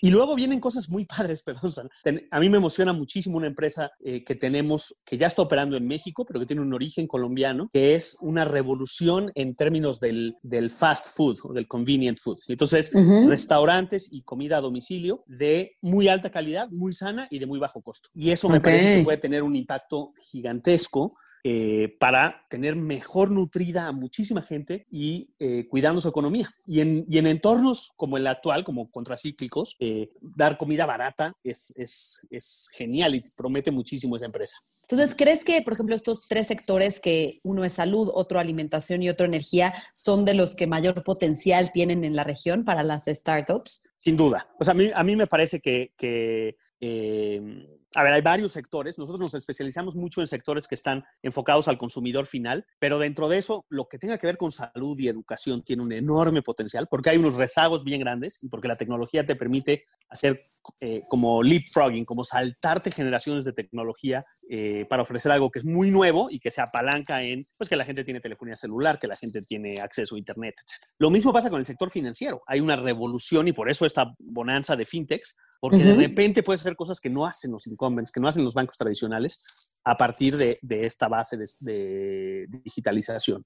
Y 0.00 0.10
luego 0.10 0.34
vienen 0.34 0.58
cosas 0.58 0.88
muy 0.88 1.04
padres, 1.04 1.40
perdón. 1.44 1.88
A 2.32 2.40
mí 2.40 2.48
me 2.48 2.56
emociona 2.56 2.92
muchísimo 2.92 3.36
una 3.36 3.46
empresa 3.46 3.92
eh, 4.00 4.24
que 4.24 4.34
tenemos, 4.34 4.96
que 5.04 5.16
ya 5.16 5.28
está 5.28 5.42
operando 5.42 5.76
en 5.76 5.86
México, 5.86 6.24
pero 6.26 6.40
que 6.40 6.46
tiene 6.46 6.62
un 6.62 6.74
origen 6.74 7.06
colombiano, 7.06 7.70
que 7.72 7.94
es 7.94 8.16
una 8.20 8.44
revolución 8.44 9.30
en 9.36 9.54
términos 9.54 10.00
del, 10.00 10.34
del 10.42 10.70
fast 10.70 11.06
food 11.16 11.38
o 11.44 11.52
del 11.52 11.68
convenient 11.68 12.18
food. 12.18 12.38
Entonces, 12.48 12.92
Ujú. 12.92 13.28
restaurantes 13.28 14.12
y 14.12 14.22
comida 14.22 14.56
a 14.56 14.60
domicilio 14.62 15.22
de 15.28 15.76
muy 15.80 16.08
alta 16.08 16.32
calidad, 16.32 16.68
muy 16.70 16.92
sana 16.92 17.28
y 17.30 17.38
de 17.38 17.46
muy 17.46 17.60
bajo 17.60 17.80
costo. 17.80 18.08
Y 18.16 18.32
eso 18.32 18.48
me 18.48 18.58
Ok. 18.58 18.64
parece 18.64 18.90
que 18.98 19.04
puede 19.04 19.18
tener 19.18 19.44
un 19.44 19.54
impacto 19.54 20.12
gigantesco 20.20 21.14
eh, 21.44 21.96
para 21.98 22.46
tener 22.48 22.76
mejor 22.76 23.30
nutrida 23.30 23.86
a 23.86 23.92
muchísima 23.92 24.42
gente 24.42 24.86
y 24.90 25.34
eh, 25.40 25.66
cuidando 25.68 26.00
su 26.00 26.08
economía. 26.08 26.48
Y 26.66 26.80
en, 26.80 27.04
y 27.08 27.18
en 27.18 27.26
entornos 27.26 27.92
como 27.96 28.16
el 28.16 28.26
actual, 28.26 28.62
como 28.62 28.90
contracíclicos, 28.90 29.76
eh, 29.80 30.10
dar 30.20 30.56
comida 30.56 30.86
barata 30.86 31.32
es, 31.42 31.72
es, 31.76 32.26
es 32.30 32.68
genial 32.72 33.16
y 33.16 33.24
promete 33.34 33.70
muchísimo 33.70 34.16
esa 34.16 34.26
empresa. 34.26 34.56
Entonces, 34.82 35.16
¿crees 35.16 35.42
que, 35.44 35.62
por 35.62 35.72
ejemplo, 35.72 35.94
estos 35.94 36.28
tres 36.28 36.46
sectores, 36.46 37.00
que 37.00 37.40
uno 37.42 37.64
es 37.64 37.72
salud, 37.72 38.10
otro 38.14 38.38
alimentación 38.38 39.02
y 39.02 39.08
otro 39.08 39.26
energía, 39.26 39.74
son 39.94 40.24
de 40.24 40.34
los 40.34 40.54
que 40.54 40.66
mayor 40.66 41.02
potencial 41.02 41.72
tienen 41.72 42.04
en 42.04 42.14
la 42.14 42.24
región 42.24 42.64
para 42.64 42.82
las 42.82 43.06
startups? 43.06 43.88
Sin 43.98 44.16
duda. 44.16 44.48
O 44.60 44.64
sea, 44.64 44.72
a 44.72 44.76
mí, 44.76 44.90
a 44.94 45.02
mí 45.02 45.16
me 45.16 45.26
parece 45.26 45.60
que, 45.60 45.92
que 45.96 46.56
eh, 46.80 47.71
a 47.94 48.02
ver, 48.02 48.12
hay 48.12 48.22
varios 48.22 48.52
sectores. 48.52 48.98
Nosotros 48.98 49.20
nos 49.20 49.34
especializamos 49.34 49.94
mucho 49.94 50.20
en 50.20 50.26
sectores 50.26 50.66
que 50.66 50.74
están 50.74 51.04
enfocados 51.22 51.68
al 51.68 51.78
consumidor 51.78 52.26
final, 52.26 52.66
pero 52.78 52.98
dentro 52.98 53.28
de 53.28 53.38
eso, 53.38 53.64
lo 53.68 53.86
que 53.88 53.98
tenga 53.98 54.18
que 54.18 54.26
ver 54.26 54.36
con 54.36 54.52
salud 54.52 54.98
y 54.98 55.08
educación 55.08 55.62
tiene 55.62 55.82
un 55.82 55.92
enorme 55.92 56.42
potencial 56.42 56.88
porque 56.90 57.10
hay 57.10 57.18
unos 57.18 57.36
rezagos 57.36 57.84
bien 57.84 58.00
grandes 58.00 58.38
y 58.42 58.48
porque 58.48 58.68
la 58.68 58.76
tecnología 58.76 59.26
te 59.26 59.36
permite 59.36 59.84
hacer 60.08 60.38
eh, 60.80 61.02
como 61.08 61.42
leapfrogging, 61.42 62.04
como 62.04 62.24
saltarte 62.24 62.90
generaciones 62.90 63.44
de 63.44 63.52
tecnología 63.52 64.24
eh, 64.50 64.86
para 64.88 65.02
ofrecer 65.02 65.32
algo 65.32 65.50
que 65.50 65.60
es 65.60 65.64
muy 65.64 65.90
nuevo 65.90 66.28
y 66.30 66.38
que 66.38 66.50
se 66.50 66.60
apalanca 66.60 67.22
en 67.22 67.46
pues, 67.56 67.68
que 67.68 67.76
la 67.76 67.84
gente 67.84 68.04
tiene 68.04 68.20
telefonía 68.20 68.56
celular, 68.56 68.98
que 68.98 69.06
la 69.06 69.16
gente 69.16 69.40
tiene 69.42 69.80
acceso 69.80 70.14
a 70.14 70.18
Internet, 70.18 70.56
etc. 70.58 70.84
Lo 70.98 71.10
mismo 71.10 71.32
pasa 71.32 71.48
con 71.48 71.60
el 71.60 71.66
sector 71.66 71.90
financiero. 71.90 72.42
Hay 72.46 72.60
una 72.60 72.76
revolución 72.76 73.48
y 73.48 73.52
por 73.52 73.70
eso 73.70 73.86
esta 73.86 74.12
bonanza 74.18 74.76
de 74.76 74.84
fintechs, 74.84 75.36
porque 75.60 75.78
de 75.78 75.92
Ujú. 75.92 76.00
repente 76.00 76.42
puedes 76.42 76.60
hacer 76.60 76.76
cosas 76.76 77.00
que 77.00 77.10
no 77.10 77.24
hacen 77.24 77.52
los 77.52 77.66
incumbents, 77.66 78.10
que 78.10 78.20
no 78.20 78.28
hacen 78.28 78.44
los 78.44 78.54
bancos 78.54 78.76
tradicionales 78.76 79.72
a 79.84 79.96
partir 79.96 80.36
de, 80.36 80.58
de 80.62 80.86
esta 80.86 81.08
base 81.08 81.36
de, 81.36 81.46
de 81.60 82.46
digitalización. 82.48 83.44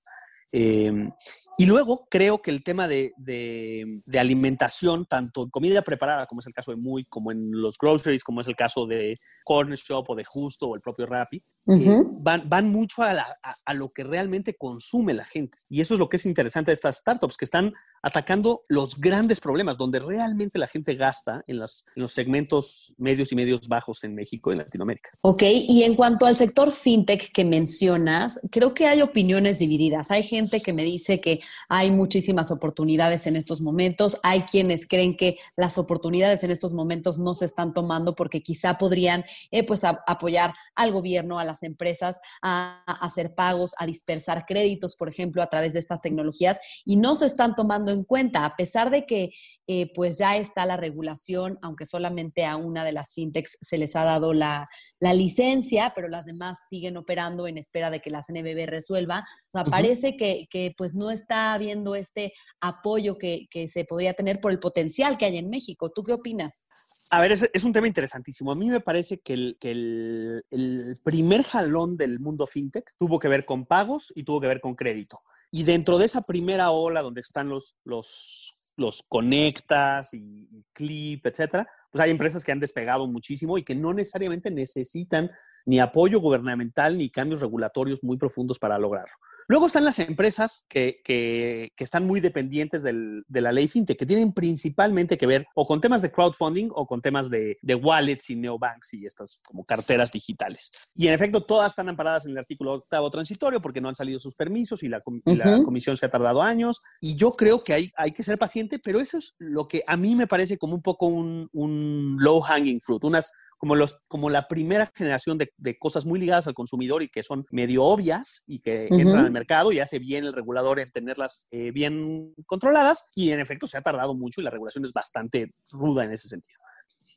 Eh, 0.52 1.10
y 1.58 1.64
luego 1.64 2.00
creo 2.10 2.42
que 2.42 2.50
el 2.50 2.62
tema 2.62 2.86
de, 2.86 3.14
de, 3.16 4.02
de, 4.04 4.18
alimentación, 4.18 5.06
tanto 5.06 5.44
en 5.44 5.50
comida 5.50 5.80
preparada, 5.80 6.26
como 6.26 6.40
es 6.40 6.46
el 6.46 6.52
caso 6.52 6.70
de 6.70 6.76
Muy, 6.76 7.06
como 7.06 7.32
en 7.32 7.50
los 7.50 7.78
groceries, 7.78 8.22
como 8.22 8.42
es 8.42 8.46
el 8.46 8.56
caso 8.56 8.86
de 8.86 9.18
Corner 9.42 9.78
Shop 9.78 10.04
o 10.06 10.14
de 10.14 10.24
Justo 10.24 10.66
o 10.66 10.74
el 10.74 10.82
propio 10.82 11.06
Rappi, 11.06 11.42
Uh 11.66 11.72
eh, 11.72 11.86
-huh. 11.86 12.08
van, 12.20 12.48
van 12.48 12.70
mucho 12.70 13.02
a, 13.02 13.12
la, 13.12 13.26
a, 13.42 13.56
a, 13.64 13.74
lo 13.74 13.90
que 13.90 14.04
realmente 14.04 14.54
consume 14.54 15.14
la 15.14 15.24
gente. 15.24 15.58
Y 15.70 15.80
eso 15.80 15.94
es 15.94 16.00
lo 16.00 16.08
que 16.08 16.18
es 16.18 16.26
interesante 16.26 16.70
de 16.70 16.74
estas 16.74 16.98
startups, 16.98 17.36
que 17.36 17.44
están 17.46 17.72
atacando 18.02 18.62
los 18.68 19.00
grandes 19.00 19.40
problemas, 19.40 19.78
donde 19.78 19.98
realmente 19.98 20.58
la 20.58 20.68
gente 20.68 20.94
gasta 20.94 21.42
en, 21.46 21.58
las, 21.58 21.84
en 21.96 22.02
los 22.02 22.12
segmentos 22.12 22.94
medios 22.98 23.32
y 23.32 23.34
medios 23.34 23.66
bajos 23.66 24.04
en 24.04 24.14
México 24.14 24.50
y 24.50 24.52
en 24.52 24.58
Latinoamérica. 24.58 25.10
Ok, 25.22 25.42
y 25.44 25.84
en 25.84 25.94
cuanto 25.94 26.26
al 26.26 26.36
sector 26.36 26.70
fintech 26.70 27.32
que 27.32 27.44
mencionas, 27.44 28.40
creo 28.50 28.74
que 28.74 28.86
hay 28.86 29.00
opiniones 29.00 29.58
divididas. 29.58 30.10
Hay 30.10 30.22
gente 30.22 30.35
que 30.44 30.72
me 30.72 30.84
dice 30.84 31.20
que 31.20 31.40
hay 31.68 31.90
muchísimas 31.90 32.50
oportunidades 32.50 33.26
en 33.26 33.36
estos 33.36 33.60
momentos. 33.60 34.18
Hay 34.22 34.42
quienes 34.42 34.86
creen 34.86 35.16
que 35.16 35.38
las 35.56 35.78
oportunidades 35.78 36.44
en 36.44 36.50
estos 36.50 36.72
momentos 36.72 37.18
no 37.18 37.34
se 37.34 37.46
están 37.46 37.72
tomando 37.72 38.14
porque 38.14 38.42
quizá 38.42 38.78
podrían 38.78 39.24
eh, 39.50 39.66
pues, 39.66 39.82
apoyar 39.84 40.54
al 40.76 40.92
gobierno, 40.92 41.38
a 41.38 41.44
las 41.44 41.62
empresas, 41.62 42.20
a, 42.42 42.82
a, 42.86 42.92
hacer 43.04 43.34
pagos, 43.34 43.72
a 43.78 43.86
dispersar 43.86 44.44
créditos, 44.46 44.96
por 44.96 45.08
ejemplo, 45.08 45.42
a 45.42 45.48
través 45.48 45.72
de 45.72 45.80
estas 45.80 46.00
tecnologías 46.00 46.58
y 46.84 46.96
no 46.96 47.16
se 47.16 47.26
están 47.26 47.54
tomando 47.54 47.92
en 47.92 48.04
cuenta, 48.04 48.44
a 48.44 48.56
pesar 48.56 48.90
de 48.90 49.06
que 49.06 49.30
eh, 49.68 49.92
pues 49.94 50.18
ya 50.18 50.36
está 50.36 50.64
la 50.64 50.76
regulación, 50.76 51.58
aunque 51.60 51.86
solamente 51.86 52.44
a 52.44 52.56
una 52.56 52.84
de 52.84 52.92
las 52.92 53.12
fintechs 53.12 53.58
se 53.60 53.78
les 53.78 53.96
ha 53.96 54.04
dado 54.04 54.32
la, 54.32 54.68
la 55.00 55.12
licencia, 55.12 55.92
pero 55.94 56.08
las 56.08 56.26
demás 56.26 56.58
siguen 56.70 56.96
operando 56.96 57.48
en 57.48 57.58
espera 57.58 57.90
de 57.90 58.00
que 58.00 58.10
la 58.10 58.22
CNBB 58.22 58.66
resuelva. 58.66 59.20
O 59.20 59.50
sea, 59.50 59.62
uh 59.62 59.64
-huh. 59.64 59.70
parece 59.70 60.16
que, 60.16 60.46
que, 60.50 60.72
pues 60.76 60.94
no 60.94 61.10
está 61.10 61.52
habiendo 61.52 61.94
este 61.96 62.32
apoyo 62.60 63.18
que, 63.18 63.48
que 63.50 63.68
se 63.68 63.84
podría 63.84 64.14
tener 64.14 64.40
por 64.40 64.52
el 64.52 64.60
potencial 64.60 65.18
que 65.18 65.24
hay 65.24 65.38
en 65.38 65.50
México. 65.50 65.90
¿Tú 65.90 66.04
qué 66.04 66.12
opinas? 66.12 66.68
A 67.08 67.20
ver, 67.20 67.32
es, 67.32 67.64
un 67.64 67.72
tema 67.72 67.86
interesantísimo. 67.86 68.50
A 68.50 68.56
mí 68.56 68.68
me 68.68 68.80
parece 68.80 69.18
que, 69.20 69.56
el, 69.60 70.98
primer 71.04 71.42
jalón 71.44 71.96
del 71.96 72.18
mundo 72.18 72.46
fintech 72.46 72.94
tuvo 72.98 73.18
que 73.18 73.28
ver 73.28 73.44
con 73.44 73.64
pagos 73.64 74.12
y 74.16 74.24
tuvo 74.24 74.40
que 74.40 74.48
ver 74.48 74.60
con 74.60 74.74
crédito. 74.74 75.20
Y 75.50 75.62
dentro 75.62 75.98
de 75.98 76.06
esa 76.06 76.22
primera 76.22 76.70
ola 76.70 77.02
donde 77.02 77.20
están 77.20 77.48
los, 77.48 77.76
los, 77.84 78.72
los 78.76 79.02
conectas 79.02 80.14
y, 80.14 80.48
y 80.50 80.64
clip, 80.72 81.24
etcétera, 81.26 81.68
pues 81.92 82.02
hay 82.02 82.10
empresas 82.10 82.42
que 82.42 82.52
han 82.52 82.60
despegado 82.60 83.06
muchísimo 83.06 83.56
y 83.56 83.64
que 83.64 83.76
no 83.76 83.94
necesariamente 83.94 84.50
necesitan 84.50 85.30
ni 85.66 85.80
apoyo 85.80 86.20
gubernamental 86.20 86.96
ni 86.96 87.10
cambios 87.10 87.40
regulatorios 87.40 88.02
muy 88.02 88.16
profundos 88.16 88.58
para 88.58 88.78
lograrlo. 88.78 89.14
Luego 89.48 89.66
están 89.66 89.84
las 89.84 90.00
empresas 90.00 90.64
que, 90.68 91.00
que, 91.04 91.72
que 91.76 91.84
están 91.84 92.04
muy 92.04 92.20
dependientes 92.20 92.82
del, 92.82 93.24
de 93.28 93.40
la 93.40 93.52
ley 93.52 93.68
fintech, 93.68 93.96
que 93.96 94.06
tienen 94.06 94.32
principalmente 94.32 95.16
que 95.16 95.26
ver 95.26 95.46
o 95.54 95.64
con 95.64 95.80
temas 95.80 96.02
de 96.02 96.10
crowdfunding 96.10 96.68
o 96.72 96.84
con 96.84 97.00
temas 97.00 97.30
de, 97.30 97.56
de, 97.62 97.74
wallets 97.76 98.30
y 98.30 98.36
neobanks 98.36 98.94
y 98.94 99.06
estas 99.06 99.40
como 99.46 99.62
carteras 99.64 100.10
digitales. 100.10 100.88
Y 100.96 101.06
en 101.06 101.14
efecto, 101.14 101.44
todas 101.44 101.70
están 101.72 101.88
amparadas 101.88 102.26
en 102.26 102.32
el 102.32 102.38
artículo 102.38 102.72
octavo 102.72 103.08
transitorio 103.08 103.62
porque 103.62 103.80
no 103.80 103.88
han 103.88 103.94
salido 103.94 104.18
sus 104.18 104.34
permisos 104.34 104.82
y 104.82 104.88
la, 104.88 104.98
uh 105.04 105.10
-huh. 105.10 105.36
la 105.36 105.62
comisión 105.62 105.96
se 105.96 106.06
ha 106.06 106.10
tardado 106.10 106.42
años. 106.42 106.80
Y 107.00 107.14
yo 107.14 107.32
creo 107.32 107.62
que 107.62 107.72
hay, 107.72 107.92
hay, 107.96 108.10
que 108.10 108.24
ser 108.24 108.38
paciente, 108.38 108.80
pero 108.80 108.98
eso 108.98 109.18
es 109.18 109.34
lo 109.38 109.68
que 109.68 109.84
a 109.86 109.96
mí 109.96 110.16
me 110.16 110.26
parece 110.26 110.58
como 110.58 110.74
un 110.74 110.82
poco 110.82 111.06
un, 111.06 111.48
un 111.52 112.16
low 112.18 112.40
hanging 112.40 112.80
fruit, 112.80 113.04
unas 113.04 113.30
como, 113.56 113.74
los, 113.74 113.94
como 114.08 114.30
la 114.30 114.48
primera 114.48 114.90
generación 114.94 115.38
de, 115.38 115.52
de, 115.56 115.78
cosas 115.78 116.04
muy 116.04 116.20
ligadas 116.20 116.46
al 116.46 116.54
consumidor 116.54 117.02
y 117.02 117.08
que 117.08 117.22
son 117.22 117.46
medio 117.50 117.84
obvias 117.84 118.42
y 118.46 118.60
que 118.60 118.88
uh 118.90 118.94
-huh. 118.94 119.00
entran 119.00 119.24
al 119.24 119.32
mercado 119.32 119.72
y 119.72 119.80
hace 119.80 119.98
bien 119.98 120.24
el 120.24 120.32
regulador 120.32 120.80
en 120.80 120.90
tenerlas 120.90 121.46
eh, 121.50 121.70
bien 121.70 122.34
controladas 122.46 123.04
y 123.14 123.30
en 123.30 123.40
efecto 123.40 123.66
se 123.66 123.78
ha 123.78 123.82
tardado 123.82 124.14
mucho 124.14 124.40
y 124.40 124.44
la 124.44 124.50
regulación 124.50 124.84
es 124.84 124.92
bastante 124.92 125.54
ruda 125.72 126.04
en 126.04 126.12
ese 126.12 126.28
sentido. 126.28 126.60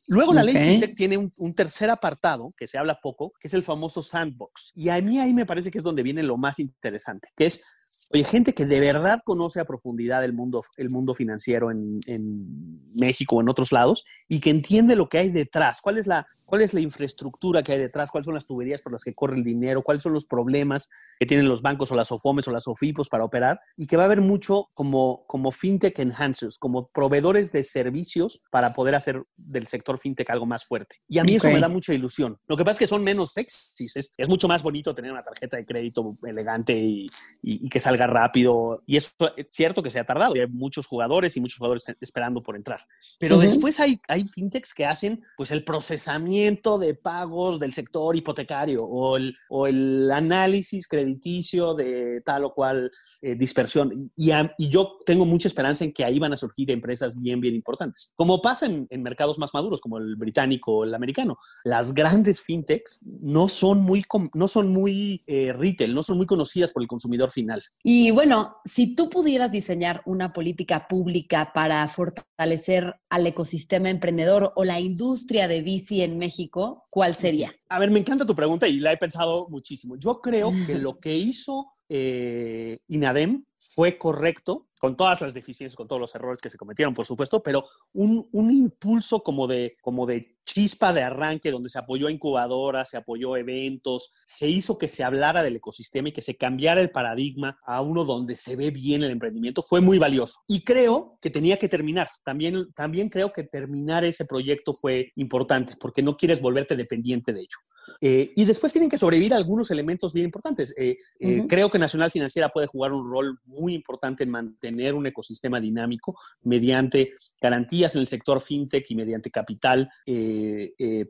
Luego 0.09 0.33
la 0.33 0.41
okay. 0.41 0.53
ley 0.53 0.63
FinTech 0.63 0.95
tiene 0.95 1.17
un, 1.17 1.31
un, 1.37 1.53
tercer 1.53 1.89
apartado 1.91 2.51
que 2.57 2.65
se 2.65 2.79
habla 2.79 2.99
poco, 2.99 3.31
que 3.39 3.47
es 3.47 3.53
el 3.53 3.63
famoso 3.63 4.01
sandbox. 4.01 4.71
Y 4.73 4.89
a 4.89 4.99
mí 5.01 5.19
ahí 5.19 5.33
me 5.33 5.45
parece 5.45 5.69
que 5.69 5.77
es 5.77 5.83
donde 5.83 6.01
viene 6.01 6.23
lo 6.23 6.35
más 6.35 6.57
interesante, 6.57 7.29
que 7.35 7.45
es 7.45 7.63
Oye, 8.11 8.23
gente 8.23 8.53
que 8.53 8.65
de 8.65 8.79
verdad 8.79 9.19
conoce 9.23 9.59
a 9.59 9.65
profundidad 9.65 10.23
el 10.23 10.33
mundo, 10.33 10.63
el 10.77 10.89
mundo 10.89 11.13
financiero 11.13 11.69
en, 11.69 11.99
en, 12.07 12.79
México 12.95 13.35
o 13.35 13.41
en 13.41 13.49
otros 13.49 13.71
lados 13.71 14.03
y 14.27 14.39
que 14.39 14.49
entiende 14.49 14.95
lo 14.95 15.09
que 15.09 15.19
hay 15.19 15.29
detrás, 15.29 15.79
cuál 15.79 15.99
es, 15.99 16.07
la, 16.07 16.25
cuál 16.45 16.63
es 16.63 16.73
la 16.73 16.79
infraestructura 16.79 17.61
que 17.61 17.73
hay 17.73 17.77
detrás, 17.77 18.09
cuáles 18.09 18.25
son 18.25 18.33
las 18.33 18.47
tuberías 18.47 18.81
por 18.81 18.91
las 18.91 19.03
que 19.03 19.13
corre 19.13 19.37
el 19.37 19.43
dinero, 19.43 19.83
cuáles 19.83 20.01
son 20.01 20.13
los 20.13 20.25
problemas 20.25 20.89
que 21.19 21.27
tienen 21.27 21.47
los 21.47 21.61
bancos 21.61 21.91
o 21.91 21.95
las 21.95 22.11
OFOMES 22.11 22.47
o 22.47 22.51
las 22.51 22.67
OFIPOS 22.67 23.09
para 23.09 23.23
operar 23.23 23.59
y 23.77 23.85
que 23.85 23.95
va 23.95 24.03
a 24.03 24.05
haber 24.07 24.21
mucho 24.21 24.69
como, 24.73 25.23
como 25.27 25.51
fintech 25.51 25.99
enhancers, 25.99 26.57
como 26.57 26.87
proveedores 26.87 27.51
de 27.51 27.61
servicios 27.61 28.41
para 28.49 28.73
poder 28.73 28.95
hacer 28.95 29.23
del 29.37 29.67
sector 29.67 29.99
fintech 29.99 30.31
algo 30.31 30.47
más 30.47 30.65
fuerte. 30.65 30.95
Y 31.07 31.19
a 31.19 31.23
mí 31.23 31.37
okay. 31.37 31.49
eso 31.49 31.53
me 31.53 31.61
da 31.61 31.69
mucha 31.69 31.93
ilusión. 31.93 32.39
Lo 32.47 32.57
que 32.57 32.63
pasa 32.63 32.71
es 32.71 32.79
que 32.79 32.87
son 32.87 33.03
menos 33.03 33.33
sexys, 33.33 33.95
es, 33.95 34.13
es 34.17 34.27
mucho 34.27 34.47
más 34.47 34.63
bonito 34.63 34.95
tener 34.95 35.11
una 35.11 35.23
tarjeta 35.23 35.57
de 35.57 35.65
crédito 35.65 36.11
elegante 36.23 36.75
y, 36.75 37.05
y, 37.43 37.67
y 37.67 37.69
que 37.69 37.79
salga 37.79 37.98
rápido. 38.07 38.83
Y 38.85 38.97
eso 38.97 39.11
es 39.37 39.47
cierto 39.49 39.83
que 39.83 39.91
se 39.91 39.99
ha 39.99 40.05
tardado 40.05 40.35
y 40.35 40.39
hay 40.39 40.47
muchos 40.47 40.87
jugadores 40.87 41.35
y 41.35 41.41
muchos 41.41 41.57
jugadores 41.57 41.85
esperando 41.99 42.41
por 42.41 42.55
entrar. 42.55 42.85
Pero 43.19 43.37
uh 43.37 43.39
-huh. 43.39 43.45
después 43.45 43.79
hay, 43.79 43.99
hay 44.07 44.27
fintechs 44.27 44.73
que 44.73 44.85
hacen 44.85 45.23
pues 45.37 45.51
el 45.51 45.63
procesamiento 45.63 46.77
de 46.77 46.93
pagos 46.93 47.59
del 47.59 47.73
sector 47.73 48.15
hipotecario 48.15 48.83
o 48.83 49.17
el, 49.17 49.35
o 49.49 49.67
el 49.67 50.11
análisis 50.11 50.87
crediticio 50.87 51.73
de 51.73 52.21
tal 52.21 52.45
o 52.45 52.53
cual 52.53 52.91
eh, 53.21 53.35
dispersión. 53.35 53.91
Y, 53.93 54.27
y, 54.27 54.31
a, 54.31 54.53
y, 54.57 54.69
yo 54.69 54.97
tengo 55.05 55.25
mucha 55.25 55.47
esperanza 55.47 55.83
en 55.83 55.93
que 55.93 56.03
ahí 56.03 56.19
van 56.19 56.33
a 56.33 56.37
surgir 56.37 56.69
empresas 56.71 57.19
bien, 57.19 57.39
bien 57.39 57.55
importantes. 57.55 58.13
Como 58.15 58.41
pasa 58.41 58.65
en, 58.65 58.87
en 58.89 59.03
mercados 59.03 59.39
más 59.39 59.53
maduros 59.53 59.81
como 59.81 59.97
el 59.97 60.15
británico 60.15 60.77
o 60.77 60.83
el 60.83 60.93
americano. 60.93 61.37
Las 61.63 61.93
grandes 61.93 62.41
fintechs 62.41 62.99
no 63.03 63.47
son 63.47 63.79
muy, 63.79 64.03
no 64.33 64.47
son 64.47 64.69
muy 64.69 65.23
eh, 65.27 65.53
retail, 65.53 65.93
no 65.93 66.03
son 66.03 66.17
muy 66.17 66.25
conocidas 66.25 66.71
por 66.71 66.81
el 66.81 66.87
consumidor 66.87 67.31
final. 67.31 67.61
Y 67.91 68.11
bueno, 68.11 68.57
si 68.65 68.93
tú 68.93 69.09
pudieras 69.09 69.51
diseñar 69.51 70.03
una 70.05 70.31
política 70.31 70.87
pública 70.87 71.53
para 71.55 71.87
fortalecer 71.87 72.93
al 73.09 73.25
ecosistema 73.25 73.89
emprendedor 73.89 74.53
o 74.55 74.63
la 74.63 74.79
industria 74.79 75.47
de 75.47 75.63
bici 75.63 76.03
en 76.03 76.19
México, 76.19 76.83
¿cuál 76.91 77.15
sería? 77.15 77.51
A 77.67 77.79
ver, 77.79 77.89
me 77.89 77.97
encanta 77.97 78.27
tu 78.27 78.35
pregunta 78.35 78.67
y 78.67 78.79
la 78.79 78.93
he 78.93 78.97
pensado 78.97 79.47
muchísimo. 79.49 79.95
Yo 79.97 80.21
creo 80.21 80.51
que 80.67 80.75
lo 80.77 80.99
que 80.99 81.15
hizo 81.15 81.71
eh, 81.89 82.77
INADEM 82.89 83.45
fue 83.57 83.97
correcto, 83.97 84.67
con 84.79 84.95
todas 84.95 85.21
las 85.21 85.33
deficiencias, 85.33 85.75
con 85.75 85.87
todos 85.87 85.99
los 85.99 86.15
errores 86.15 86.39
que 86.41 86.49
se 86.49 86.57
cometieron, 86.57 86.93
por 86.93 87.05
supuesto, 87.05 87.43
pero 87.43 87.63
un, 87.93 88.27
un, 88.31 88.49
impulso 88.49 89.21
como 89.21 89.45
de, 89.45 89.75
como 89.81 90.07
de 90.07 90.37
chispa 90.45 90.93
de 90.93 91.03
arranque, 91.03 91.51
donde 91.51 91.69
se 91.69 91.77
apoyó 91.77 92.07
a 92.07 92.11
incubadoras, 92.11 92.89
se 92.89 92.97
apoyó 92.97 93.35
eventos, 93.35 94.11
se 94.25 94.47
hizo 94.47 94.77
que 94.77 94.87
se 94.87 95.03
hablara 95.03 95.43
del 95.43 95.57
ecosistema 95.57 96.09
y 96.09 96.13
que 96.13 96.21
se 96.21 96.37
cambiara 96.37 96.81
el 96.81 96.91
paradigma 96.91 97.59
a 97.65 97.81
uno 97.81 98.05
donde 98.05 98.35
se 98.35 98.55
ve 98.55 98.71
bien 98.71 99.03
el 99.03 99.11
emprendimiento, 99.11 99.61
fue 99.61 99.81
muy 99.81 99.99
valioso. 99.99 100.39
Y 100.47 100.63
creo 100.63 101.17
que 101.21 101.29
tenía 101.29 101.57
que 101.57 101.69
terminar. 101.69 102.07
También, 102.23 102.71
también 102.73 103.09
creo 103.09 103.33
que 103.33 103.43
terminar 103.43 104.05
ese 104.05 104.25
proyecto 104.25 104.73
fue 104.73 105.11
importante, 105.15 105.75
porque 105.79 106.01
no 106.01 106.15
quieres 106.15 106.41
volverte 106.41 106.75
dependiente 106.75 107.33
de 107.33 107.41
ello. 107.41 107.57
Eh, 108.01 108.31
y 108.35 108.45
después 108.45 108.71
tienen 108.71 108.89
que 108.89 108.97
sobrevivir 108.97 109.33
algunos 109.33 109.71
elementos 109.71 110.13
bien 110.13 110.25
importantes. 110.25 110.73
Eh, 110.77 110.97
eh, 111.19 111.43
creo 111.47 111.69
que 111.69 111.77
Nacional 111.77 112.11
Financiera 112.11 112.49
puede 112.49 112.67
jugar 112.67 112.93
un 112.93 113.09
rol 113.09 113.39
muy 113.45 113.73
importante 113.73 114.23
en 114.23 114.29
mantener 114.29 114.95
un 114.95 115.05
ecosistema 115.05 115.59
dinámico 115.59 116.17
mediante 116.41 117.13
garantías 117.41 117.95
en 117.95 118.01
el 118.01 118.07
sector 118.07 118.41
fintech 118.41 118.89
y 118.89 118.95
mediante 118.95 119.31
capital 119.31 119.89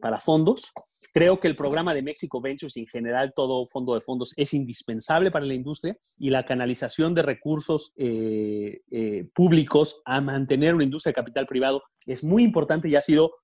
para 0.01 0.19
fondos. 0.19 0.71
Creo 1.13 1.39
que 1.39 1.47
el 1.47 1.55
programa 1.55 1.93
de 1.93 2.01
México 2.01 2.41
Ventures 2.41 2.75
y 2.77 2.81
en 2.81 2.87
general 2.87 3.33
todo 3.35 3.65
fondo 3.65 3.95
de 3.95 4.01
fondos 4.01 4.33
es 4.35 4.53
indispensable 4.53 5.31
para 5.31 5.45
la 5.45 5.53
industria 5.53 5.97
y 6.17 6.29
la 6.29 6.45
canalización 6.45 7.13
de 7.13 7.21
recursos 7.21 7.93
públicos 9.33 10.01
a 10.05 10.21
mantener 10.21 10.75
una 10.75 10.83
industria 10.83 11.11
de 11.11 11.15
capital 11.15 11.45
privado 11.45 11.83
es 12.05 12.23
muy 12.23 12.43
importante 12.43 12.89
y 12.89 12.95
ha 12.95 13.01
sido 13.01 13.35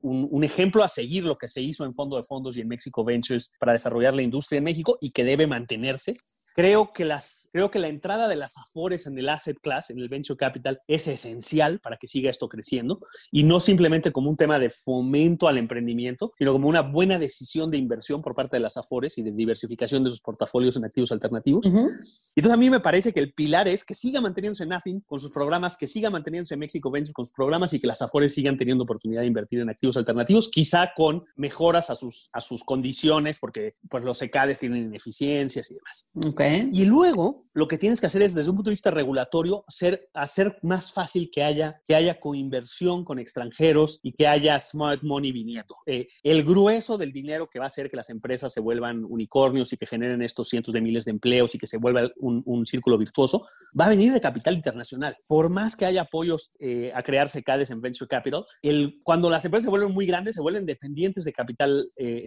un, 0.00 0.28
un 0.30 0.44
ejemplo 0.44 0.82
a 0.82 0.88
seguir 0.88 1.24
lo 1.24 1.36
que 1.36 1.48
se 1.48 1.60
hizo 1.60 1.84
en 1.84 1.94
fondo 1.94 2.16
de 2.16 2.22
fondos 2.22 2.56
y 2.56 2.60
en 2.60 2.68
México 2.68 2.85
Ventures 3.04 3.52
para 3.58 3.72
desarrollar 3.72 4.14
la 4.14 4.22
industria 4.22 4.58
en 4.58 4.64
México 4.64 4.98
y 5.00 5.10
que 5.10 5.24
debe 5.24 5.46
mantenerse. 5.46 6.14
Creo 6.56 6.94
que, 6.94 7.04
las, 7.04 7.50
creo 7.52 7.70
que 7.70 7.78
la 7.78 7.88
entrada 7.88 8.28
de 8.28 8.36
las 8.36 8.56
AFORES 8.56 9.06
en 9.08 9.18
el 9.18 9.28
asset 9.28 9.58
class, 9.60 9.90
en 9.90 9.98
el 9.98 10.08
venture 10.08 10.38
capital, 10.38 10.80
es 10.88 11.06
esencial 11.06 11.80
para 11.80 11.98
que 11.98 12.08
siga 12.08 12.30
esto 12.30 12.48
creciendo 12.48 12.98
y 13.30 13.42
no 13.42 13.60
simplemente 13.60 14.10
como 14.10 14.30
un 14.30 14.38
tema 14.38 14.58
de 14.58 14.70
fomento 14.70 15.48
al 15.48 15.58
emprendimiento, 15.58 16.32
sino 16.38 16.54
como 16.54 16.70
una 16.70 16.80
buena 16.80 17.18
decisión 17.18 17.70
de 17.70 17.76
inversión 17.76 18.22
por 18.22 18.34
parte 18.34 18.56
de 18.56 18.60
las 18.60 18.78
AFORES 18.78 19.18
y 19.18 19.22
de 19.22 19.32
diversificación 19.32 20.02
de 20.02 20.08
sus 20.08 20.22
portafolios 20.22 20.78
en 20.78 20.86
activos 20.86 21.12
alternativos. 21.12 21.66
Entonces 21.66 22.50
a 22.50 22.56
mí 22.56 22.70
me 22.70 22.80
parece 22.80 23.12
que 23.12 23.20
el 23.20 23.34
pilar 23.34 23.68
es 23.68 23.84
que 23.84 23.94
siga 23.94 24.22
manteniéndose 24.22 24.64
en 24.64 24.72
AFIN 24.72 25.00
con 25.00 25.20
sus 25.20 25.32
programas, 25.32 25.76
que 25.76 25.86
siga 25.86 26.08
manteniéndose 26.08 26.54
en 26.54 26.60
México 26.60 26.90
Ventures 26.90 27.12
con 27.12 27.26
sus 27.26 27.34
programas 27.34 27.74
y 27.74 27.80
que 27.80 27.86
las 27.86 28.00
AFORES 28.00 28.32
sigan 28.32 28.56
teniendo 28.56 28.84
oportunidad 28.84 29.20
de 29.20 29.26
invertir 29.26 29.60
en 29.60 29.68
activos 29.68 29.98
alternativos, 29.98 30.48
quizá 30.50 30.94
con 30.96 31.22
mejoras 31.36 31.90
a 31.90 31.94
sus, 31.94 32.30
a 32.32 32.40
sus 32.40 32.64
condiciones, 32.64 33.38
porque 33.38 33.74
pues 33.90 34.04
los 34.04 34.22
ECADES 34.22 34.60
tienen 34.60 34.86
ineficiencias 34.86 35.70
y 35.70 35.74
demás. 35.74 36.08
Okay. 36.32 36.45
Y 36.72 36.84
luego 36.84 37.46
lo 37.54 37.68
que 37.68 37.78
tienes 37.78 38.00
que 38.00 38.06
hacer 38.06 38.22
es, 38.22 38.34
desde 38.34 38.50
un 38.50 38.56
punto 38.56 38.70
de 38.70 38.72
vista 38.72 38.90
regulatorio, 38.90 39.64
ser, 39.68 40.08
hacer 40.12 40.58
más 40.62 40.92
fácil 40.92 41.30
que 41.32 41.42
haya, 41.42 41.80
que 41.86 41.94
haya 41.94 42.20
coinversión 42.20 43.04
con 43.04 43.18
extranjeros 43.18 44.00
y 44.02 44.12
que 44.12 44.26
haya 44.26 44.60
smart 44.60 45.02
money 45.02 45.32
viniendo. 45.32 45.76
Eh, 45.86 46.08
el 46.22 46.44
grueso 46.44 46.98
del 46.98 47.12
dinero 47.12 47.48
que 47.48 47.58
va 47.58 47.64
a 47.64 47.68
hacer 47.68 47.88
que 47.88 47.96
las 47.96 48.10
empresas 48.10 48.52
se 48.52 48.60
vuelvan 48.60 49.04
unicornios 49.04 49.72
y 49.72 49.76
que 49.76 49.86
generen 49.86 50.22
estos 50.22 50.48
cientos 50.48 50.74
de 50.74 50.82
miles 50.82 51.06
de 51.06 51.12
empleos 51.12 51.54
y 51.54 51.58
que 51.58 51.66
se 51.66 51.78
vuelva 51.78 52.10
un, 52.16 52.42
un 52.44 52.66
círculo 52.66 52.98
virtuoso, 52.98 53.46
va 53.78 53.86
a 53.86 53.90
venir 53.90 54.12
de 54.12 54.20
capital 54.20 54.54
internacional. 54.54 55.16
Por 55.26 55.48
más 55.48 55.76
que 55.76 55.86
haya 55.86 56.02
apoyos 56.02 56.52
eh, 56.60 56.92
a 56.94 57.02
crear 57.02 57.30
CADES 57.42 57.70
en 57.70 57.80
Venture 57.80 58.08
Capital, 58.08 58.44
el, 58.62 59.00
cuando 59.02 59.30
las 59.30 59.44
empresas 59.44 59.64
se 59.64 59.70
vuelven 59.70 59.92
muy 59.92 60.06
grandes, 60.06 60.34
se 60.34 60.40
vuelven 60.40 60.66
dependientes 60.66 61.24
de 61.24 61.32
capital 61.32 61.90
eh, 61.96 62.26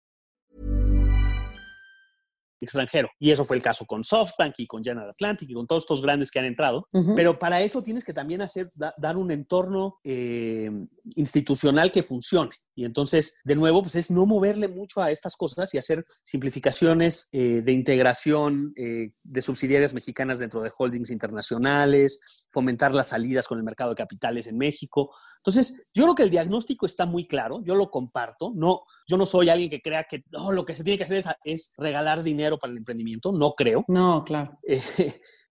extranjero. 2.61 3.09
Y 3.19 3.31
eso 3.31 3.43
fue 3.43 3.57
el 3.57 3.63
caso 3.63 3.85
con 3.85 4.03
SoftBank 4.03 4.53
y 4.59 4.67
con 4.67 4.83
General 4.83 5.09
Atlantic 5.09 5.49
y 5.49 5.53
con 5.53 5.67
todos 5.67 5.83
estos 5.83 6.01
grandes 6.01 6.31
que 6.31 6.39
han 6.39 6.45
entrado. 6.45 6.87
Uh 6.93 6.99
-huh. 6.99 7.15
Pero 7.15 7.39
para 7.39 7.61
eso 7.61 7.83
tienes 7.83 8.05
que 8.05 8.13
también 8.13 8.41
hacer, 8.41 8.71
da, 8.75 8.93
dar 8.97 9.17
un 9.17 9.31
entorno 9.31 9.99
eh, 10.03 10.69
institucional 11.15 11.91
que 11.91 12.03
funcione. 12.03 12.51
Y 12.75 12.85
entonces, 12.85 13.35
de 13.43 13.55
nuevo, 13.55 13.81
pues 13.81 13.95
es 13.95 14.09
no 14.09 14.25
moverle 14.25 14.67
mucho 14.67 15.01
a 15.01 15.11
estas 15.11 15.35
cosas 15.35 15.73
y 15.73 15.77
hacer 15.77 16.05
simplificaciones 16.23 17.27
eh, 17.31 17.61
de 17.61 17.71
integración 17.71 18.73
eh, 18.75 19.11
de 19.23 19.41
subsidiarias 19.41 19.93
mexicanas 19.93 20.39
dentro 20.39 20.61
de 20.61 20.71
holdings 20.75 21.09
internacionales, 21.09 22.19
fomentar 22.51 22.93
las 22.93 23.09
salidas 23.09 23.47
con 23.47 23.57
el 23.57 23.63
mercado 23.63 23.91
de 23.91 23.95
capitales 23.95 24.47
en 24.47 24.57
México. 24.57 25.13
Entonces, 25.43 25.87
yo 25.91 26.03
creo 26.03 26.15
que 26.15 26.23
el 26.23 26.29
diagnóstico 26.29 26.85
está 26.85 27.07
muy 27.07 27.27
claro, 27.27 27.61
yo 27.63 27.73
lo 27.73 27.89
comparto, 27.89 28.51
no, 28.55 28.83
yo 29.07 29.17
no 29.17 29.25
soy 29.25 29.49
alguien 29.49 29.71
que 29.71 29.81
crea 29.81 30.03
que 30.03 30.23
no, 30.31 30.51
lo 30.51 30.65
que 30.65 30.75
se 30.75 30.83
tiene 30.83 30.99
que 30.99 31.05
hacer 31.05 31.17
es, 31.17 31.27
es 31.43 31.73
regalar 31.77 32.21
dinero 32.21 32.59
para 32.59 32.71
el 32.71 32.77
emprendimiento, 32.77 33.31
no 33.31 33.53
creo. 33.53 33.83
No, 33.87 34.23
claro. 34.23 34.59
Eh, 34.67 34.79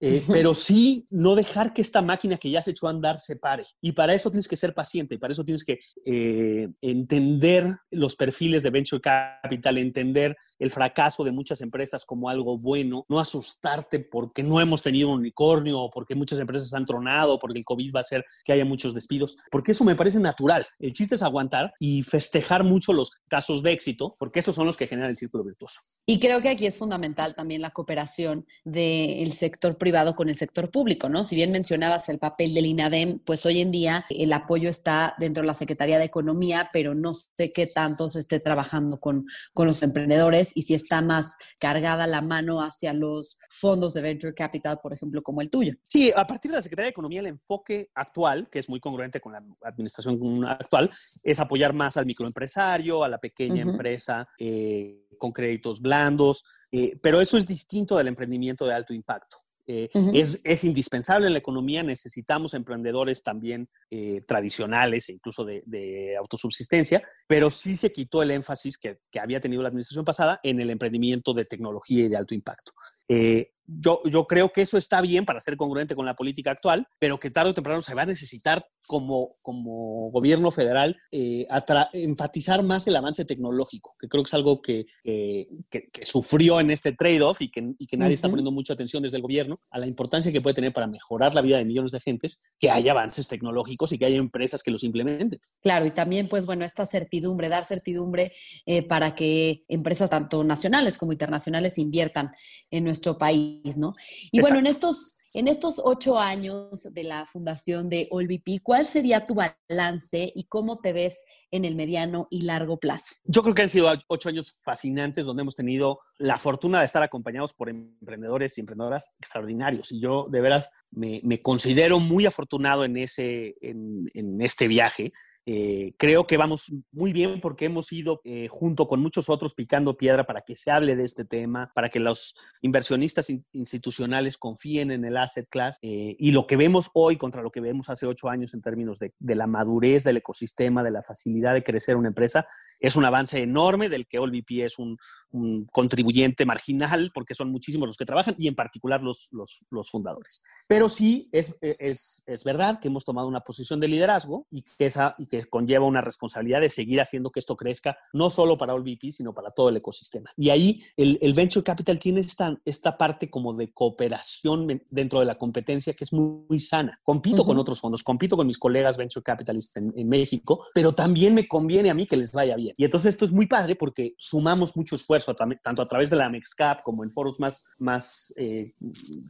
eh, 0.00 0.22
pero 0.26 0.54
sí 0.54 1.06
no 1.10 1.34
dejar 1.34 1.74
que 1.74 1.82
esta 1.82 2.00
máquina 2.00 2.38
que 2.38 2.50
ya 2.50 2.62
se 2.62 2.70
echó 2.70 2.86
a 2.86 2.90
andar 2.90 3.20
se 3.20 3.36
pare. 3.36 3.64
Y 3.82 3.92
para 3.92 4.14
eso 4.14 4.30
tienes 4.30 4.48
que 4.48 4.56
ser 4.56 4.72
paciente, 4.72 5.14
y 5.14 5.18
para 5.18 5.32
eso 5.32 5.44
tienes 5.44 5.62
que 5.62 5.80
eh, 6.06 6.68
entender 6.80 7.76
los 7.90 8.16
perfiles 8.16 8.62
de 8.62 8.70
venture 8.70 9.00
capital, 9.00 9.76
entender 9.76 10.36
el 10.58 10.70
fracaso 10.70 11.22
de 11.22 11.32
muchas 11.32 11.60
empresas 11.60 12.04
como 12.06 12.30
algo 12.30 12.56
bueno, 12.58 13.04
no 13.08 13.20
asustarte 13.20 14.00
porque 14.00 14.42
no 14.42 14.60
hemos 14.60 14.82
tenido 14.82 15.10
un 15.10 15.18
unicornio 15.18 15.80
o 15.80 15.90
porque 15.90 16.14
muchas 16.14 16.40
empresas 16.40 16.72
han 16.72 16.86
tronado, 16.86 17.38
porque 17.38 17.58
el 17.58 17.64
COVID 17.64 17.94
va 17.94 18.00
a 18.00 18.02
hacer 18.02 18.24
que 18.44 18.52
haya 18.52 18.64
muchos 18.64 18.94
despidos, 18.94 19.36
porque 19.50 19.72
eso 19.72 19.84
me 19.84 19.96
parece 19.96 20.18
natural. 20.18 20.64
El 20.78 20.92
chiste 20.94 21.16
es 21.16 21.22
aguantar 21.22 21.74
y 21.78 22.02
festejar 22.04 22.64
mucho 22.64 22.94
los 22.94 23.10
casos 23.28 23.62
de 23.62 23.72
éxito, 23.72 24.16
porque 24.18 24.40
esos 24.40 24.54
son 24.54 24.66
los 24.66 24.76
que 24.76 24.86
generan 24.86 25.10
el 25.10 25.16
círculo 25.16 25.44
virtuoso. 25.44 25.80
Y 26.06 26.18
creo 26.18 26.40
que 26.40 26.48
aquí 26.48 26.66
es 26.66 26.78
fundamental 26.78 27.34
también 27.34 27.60
la 27.60 27.70
cooperación 27.70 28.46
del 28.64 29.32
sector 29.32 29.76
privado 29.76 29.89
con 30.16 30.29
el 30.29 30.37
sector 30.37 30.70
público, 30.70 31.09
¿no? 31.09 31.24
Si 31.24 31.35
bien 31.35 31.50
mencionabas 31.50 32.09
el 32.09 32.18
papel 32.18 32.55
del 32.55 32.66
INADEM, 32.66 33.18
pues 33.20 33.44
hoy 33.44 33.61
en 33.61 33.70
día 33.70 34.05
el 34.09 34.33
apoyo 34.33 34.68
está 34.68 35.14
dentro 35.18 35.42
de 35.42 35.48
la 35.48 35.55
Secretaría 35.55 35.98
de 35.98 36.05
Economía, 36.05 36.70
pero 36.72 36.94
no 36.94 37.12
sé 37.12 37.53
qué 37.53 37.66
tanto 37.66 38.09
se 38.09 38.20
esté 38.20 38.40
trabajando 38.40 39.00
con, 39.00 39.26
con 39.53 39.66
los 39.66 39.83
emprendedores 39.83 40.53
y 40.55 40.62
si 40.62 40.74
está 40.74 41.03
más 41.03 41.37
cargada 41.59 42.07
la 42.07 42.22
mano 42.22 42.61
hacia 42.61 42.92
los 42.92 43.37
fondos 43.48 43.94
de 43.94 44.03
venture 44.03 44.35
capital, 44.35 44.79
por 44.83 44.92
ejemplo, 44.92 45.22
como 45.22 45.40
el 45.40 45.50
tuyo. 45.50 45.74
Sí, 45.85 46.12
a 46.14 46.26
partir 46.26 46.50
de 46.50 46.59
la 46.59 46.62
Secretaría 46.62 46.87
de 46.87 46.90
Economía, 46.90 47.20
el 47.20 47.26
enfoque 47.26 47.90
actual, 47.94 48.48
que 48.48 48.61
es 48.61 48.68
muy 48.68 48.81
congruente 48.81 49.20
con 49.20 49.33
la 49.33 49.42
administración 49.62 50.44
actual, 50.46 50.90
es 51.24 51.40
apoyar 51.40 51.72
más 51.72 51.96
al 51.96 52.07
microempresario, 52.07 53.03
a 53.03 53.09
la 53.09 53.18
pequeña 53.18 53.64
uh 53.64 53.68
-huh. 53.68 53.70
empresa 53.72 54.29
eh, 54.38 55.07
con 55.18 55.33
créditos 55.33 55.81
blandos, 55.81 56.44
eh, 56.72 56.96
pero 57.03 57.20
eso 57.20 57.37
es 57.37 57.46
distinto 57.46 57.96
del 57.96 58.09
emprendimiento 58.09 58.64
de 58.66 58.74
alto 58.74 58.94
impacto. 58.94 59.37
Eh, 59.66 59.88
uh 59.94 59.99
-huh. 59.99 60.18
es, 60.18 60.40
es, 60.42 60.64
indispensable 60.64 61.27
en 61.27 61.33
la 61.33 61.38
economía, 61.38 61.83
necesitamos 61.83 62.55
emprendedores 62.55 63.23
también 63.23 63.68
eh, 63.90 64.20
tradicionales 64.27 65.09
e 65.09 65.12
incluso 65.12 65.44
de, 65.44 65.62
de, 65.66 66.16
autosubsistencia, 66.16 67.03
pero 67.27 67.51
sí 67.51 67.77
se 67.77 67.92
quitó 67.92 68.23
el 68.23 68.31
énfasis 68.31 68.79
que, 68.79 68.96
que, 69.11 69.20
había 69.20 69.40
tenido 69.40 69.62
la 69.62 69.68
administración 69.68 70.05
pasada 70.05 70.40
en 70.42 70.61
el 70.61 70.70
emprendimiento 70.70 71.35
de 71.35 71.44
tecnología 71.44 72.05
y 72.05 72.09
de 72.09 72.16
alto 72.16 72.35
impacto. 72.35 72.73
Eh, 73.09 73.53
yo, 73.66 74.01
yo, 74.05 74.27
creo 74.27 74.51
que 74.51 74.62
eso 74.62 74.79
está 74.79 75.01
bien 75.01 75.25
para 75.25 75.40
ser 75.40 75.57
congruente 75.57 75.94
con 75.94 76.07
la 76.07 76.14
política 76.14 76.51
actual, 76.51 76.87
pero 76.99 77.18
que 77.18 77.31
tarde 77.31 77.51
o 77.51 77.55
temprano 77.55 77.83
se 77.83 77.94
va 77.94 78.03
a 78.03 78.07
necesitar 78.07 78.66
como, 78.90 79.37
como 79.40 80.11
gobierno 80.11 80.50
federal 80.50 80.96
eh, 81.12 81.46
enfatizar 81.92 82.62
más 82.62 82.87
el 82.88 82.96
avance 82.96 83.24
tecnológico, 83.24 83.94
que 83.98 84.09
creo 84.09 84.22
que 84.22 84.29
es 84.29 84.35
algo 84.35 84.61
que, 84.61 84.87
que, 85.03 85.48
que, 85.70 85.88
que 85.90 86.05
sufrió 86.05 86.59
en 86.59 86.70
este 86.70 86.92
trade-off 86.92 87.40
y 87.40 87.50
que, 87.50 87.74
y 87.79 87.87
que 87.87 87.96
nadie 87.96 88.11
uh 88.11 88.12
-huh. 88.12 88.14
está 88.14 88.29
poniendo 88.29 88.53
mucha 88.53 88.74
atención 88.74 89.03
desde 89.03 89.16
el 89.16 89.22
gobierno 89.22 89.61
a 89.70 89.79
la 89.79 89.87
importancia 89.87 90.33
que 90.33 90.40
puede 90.40 90.55
tener 90.55 90.72
para 90.72 90.87
mejorar 90.87 91.35
la 91.35 91.40
vida 91.40 91.59
de 91.59 91.64
millones 91.64 91.92
de 91.92 92.00
gentes, 92.00 92.42
que 92.59 92.68
haya 92.68 92.90
avances 92.92 93.29
tecnológicos 93.29 93.92
y 93.92 93.98
que 93.98 94.07
haya 94.07 94.16
empresas 94.16 94.62
que 94.62 94.70
los 94.70 94.85
implementen. 94.85 95.40
Claro, 95.62 95.87
y 95.87 95.92
también, 95.92 96.29
pues 96.29 96.44
bueno, 96.44 96.64
esta 96.64 96.85
certidumbre, 96.85 97.48
dar 97.48 97.64
certidumbre 97.64 98.33
eh, 98.66 98.83
para 98.87 99.14
que 99.14 99.64
empresas 99.68 100.11
tanto 100.11 100.42
nacionales 100.44 100.98
como 100.98 101.12
internacionales 101.12 101.79
inviertan 101.79 102.33
en 102.70 102.85
nuestro 102.85 103.16
país. 103.16 103.31
país, 103.31 103.76
¿no? 103.76 103.94
Y 104.33 104.40
bueno, 104.40 104.59
en 104.59 104.66
estos, 104.66 105.14
en 105.35 105.49
estos 105.49 105.81
ocho 105.83 106.19
años 106.19 106.88
de 106.93 107.05
la 107.05 107.27
fundación 107.27 107.88
de 107.88 108.09
OLVP, 108.11 108.61
¿cuál 108.62 108.85
sería 108.85 109.25
tu 109.25 109.35
balance 109.35 110.33
y 110.35 110.45
cómo 110.45 110.81
te 110.81 110.93
ves 110.93 111.21
en 111.51 111.64
el 111.64 111.77
mediano 111.77 112.27
y 112.31 112.43
largo 112.43 112.79
plazo? 112.79 113.14
Yo 113.25 113.43
creo 113.43 113.55
que 113.55 113.62
han 113.62 113.69
sido 113.69 113.93
ocho 114.09 114.29
años 114.29 114.53
fascinantes 114.62 115.25
donde 115.25 115.43
hemos 115.43 115.55
tenido 115.55 116.01
la 116.19 116.38
fortuna 116.38 116.81
de 116.81 116.87
estar 116.87 117.03
acompañados 117.03 117.53
por 117.53 117.69
emprendedores 117.69 118.57
y 118.59 118.61
emprendedoras 118.61 119.14
extraordinarios. 119.19 119.93
Y 119.93 120.01
yo 120.01 120.27
de 120.31 120.40
veras 120.40 120.71
me, 120.93 121.21
considero 121.40 122.01
muy 122.01 122.27
afortunado 122.27 122.85
en, 122.85 122.97
ese, 122.97 123.55
en 123.61 124.40
este 124.40 124.69
viaje. 124.69 125.12
Eh, 125.46 125.94
creo 125.96 126.26
que 126.26 126.37
vamos 126.37 126.70
muy 126.92 127.12
bien 127.12 127.40
porque 127.40 127.64
hemos 127.64 127.90
ido 127.92 128.20
eh, 128.24 128.48
junto 128.48 128.87
con 128.87 129.00
muchos 129.00 129.31
otros 129.31 129.55
picando 129.55 129.96
piedra 129.96 130.24
para 130.24 130.42
que 130.42 130.55
se 130.55 130.70
hable 130.70 130.96
de 130.96 131.05
este 131.05 131.24
tema, 131.24 131.72
para 131.74 131.88
que 131.88 131.98
los 131.98 132.37
inversionistas 132.61 133.31
in 133.31 133.44
institucionales 133.53 134.37
confíen 134.37 134.90
en 134.90 135.05
el 135.05 135.16
asset 135.16 135.48
class 135.48 135.79
eh, 135.81 136.14
y 136.18 136.33
lo 136.33 136.46
que 136.46 136.57
vemos 136.57 136.90
hoy 136.92 137.16
contra 137.16 137.42
lo 137.42 137.50
que 137.50 137.61
vemos 137.61 137.88
hace 137.88 138.07
ocho 138.07 138.29
años 138.29 138.53
en 138.53 138.61
términos 138.61 138.98
de, 138.98 139.14
de, 139.18 139.35
la 139.35 139.46
madurez 139.46 140.05
del 140.05 140.18
ecosistema, 140.18 140.83
de 140.83 140.90
la 140.90 141.03
facilidad 141.03 141.55
de 141.55 141.64
crecer 141.64 141.96
una 141.96 142.09
empresa, 142.09 142.46
es 142.79 142.94
un 142.96 143.05
avance 143.05 143.40
enorme 143.40 143.88
del 143.88 144.07
que 144.07 144.18
OLVP 144.18 144.64
es 144.64 144.79
un, 144.79 144.96
un 145.31 145.64
contribuyente 145.66 146.44
marginal 146.44 147.11
porque 147.14 147.35
son 147.35 147.50
muchísimos 147.50 147.88
los 147.88 147.96
que 147.96 148.07
trabajan 148.07 148.35
y 148.38 148.48
en 148.48 148.55
particular 148.55 149.03
los, 149.03 149.29
los, 149.33 149.66
los 149.70 149.90
fundadores. 149.90 150.42
Pero 150.70 150.88
sí 150.88 151.28
es, 151.33 151.56
es, 151.61 152.22
es, 152.28 152.44
verdad 152.44 152.78
que 152.78 152.87
hemos 152.87 153.04
tomado 153.04 153.26
una 153.26 153.40
posición 153.40 153.80
de 153.80 153.88
liderazgo 153.88 154.46
y 154.52 154.62
que, 154.62 154.87
esa, 154.87 155.16
y 155.18 155.26
que 155.26 155.44
conlleva 155.46 155.85
una 155.85 156.00
responsabilidad 156.00 156.61
de 156.61 156.70
seguir 156.70 157.00
haciendo 157.00 157.30
que 157.30 157.40
esto 157.40 157.56
crezca, 157.56 157.98
no 158.12 158.30
solo 158.30 158.56
para 158.56 158.74
OLVP, 158.74 159.11
sino 159.11 159.35
para 159.35 159.50
todo 159.50 159.70
el 159.70 159.78
ecosistema. 159.78 160.30
Y 160.37 160.50
ahí 160.50 160.80
el, 160.96 161.18
el 161.22 161.35
Venture 161.35 161.64
Capital 161.64 161.98
tiene 161.98 162.20
esta, 162.20 162.56
esta 162.64 162.96
parte 162.96 163.28
como 163.28 163.52
de 163.52 163.72
cooperación 163.72 164.80
dentro 164.90 165.18
de 165.18 165.26
la 165.26 165.35
competencia 165.35 165.92
que 165.92 166.04
es 166.04 166.12
muy, 166.12 166.44
muy 166.48 166.61
sana. 166.61 167.00
Compito 167.02 167.42
uh 167.42 167.44
-huh. 167.44 167.48
con 167.48 167.59
otros 167.59 167.80
fondos, 167.80 168.04
compito 168.04 168.37
con 168.37 168.46
mis 168.46 168.56
colegas 168.56 168.96
Venture 168.96 169.24
Capitalists 169.24 169.76
en, 169.76 169.92
en 169.96 170.09
México, 170.09 170.66
pero 170.72 170.92
también 170.92 171.35
me 171.35 171.48
conviene 171.48 171.90
a 171.90 171.94
mí 171.94 172.06
que 172.06 172.16
les 172.16 172.30
vaya 172.30 172.54
bien. 172.54 172.76
Y 172.76 172.85
entonces 172.85 173.14
esto 173.14 173.24
es 173.24 173.33
muy 173.33 173.46
padre 173.46 173.74
porque 173.74 174.14
sumamos 174.18 174.76
mucho 174.76 174.94
esfuerzo, 174.94 175.35
tanto 175.35 175.83
a 175.83 175.88
través 175.88 176.11
de 176.11 176.16
la 176.16 176.28
MEXCAP 176.28 176.85
como 176.85 177.02
en 177.02 177.11
foros 177.11 177.40
más, 177.40 177.64
más 177.78 178.33
eh, 178.37 178.72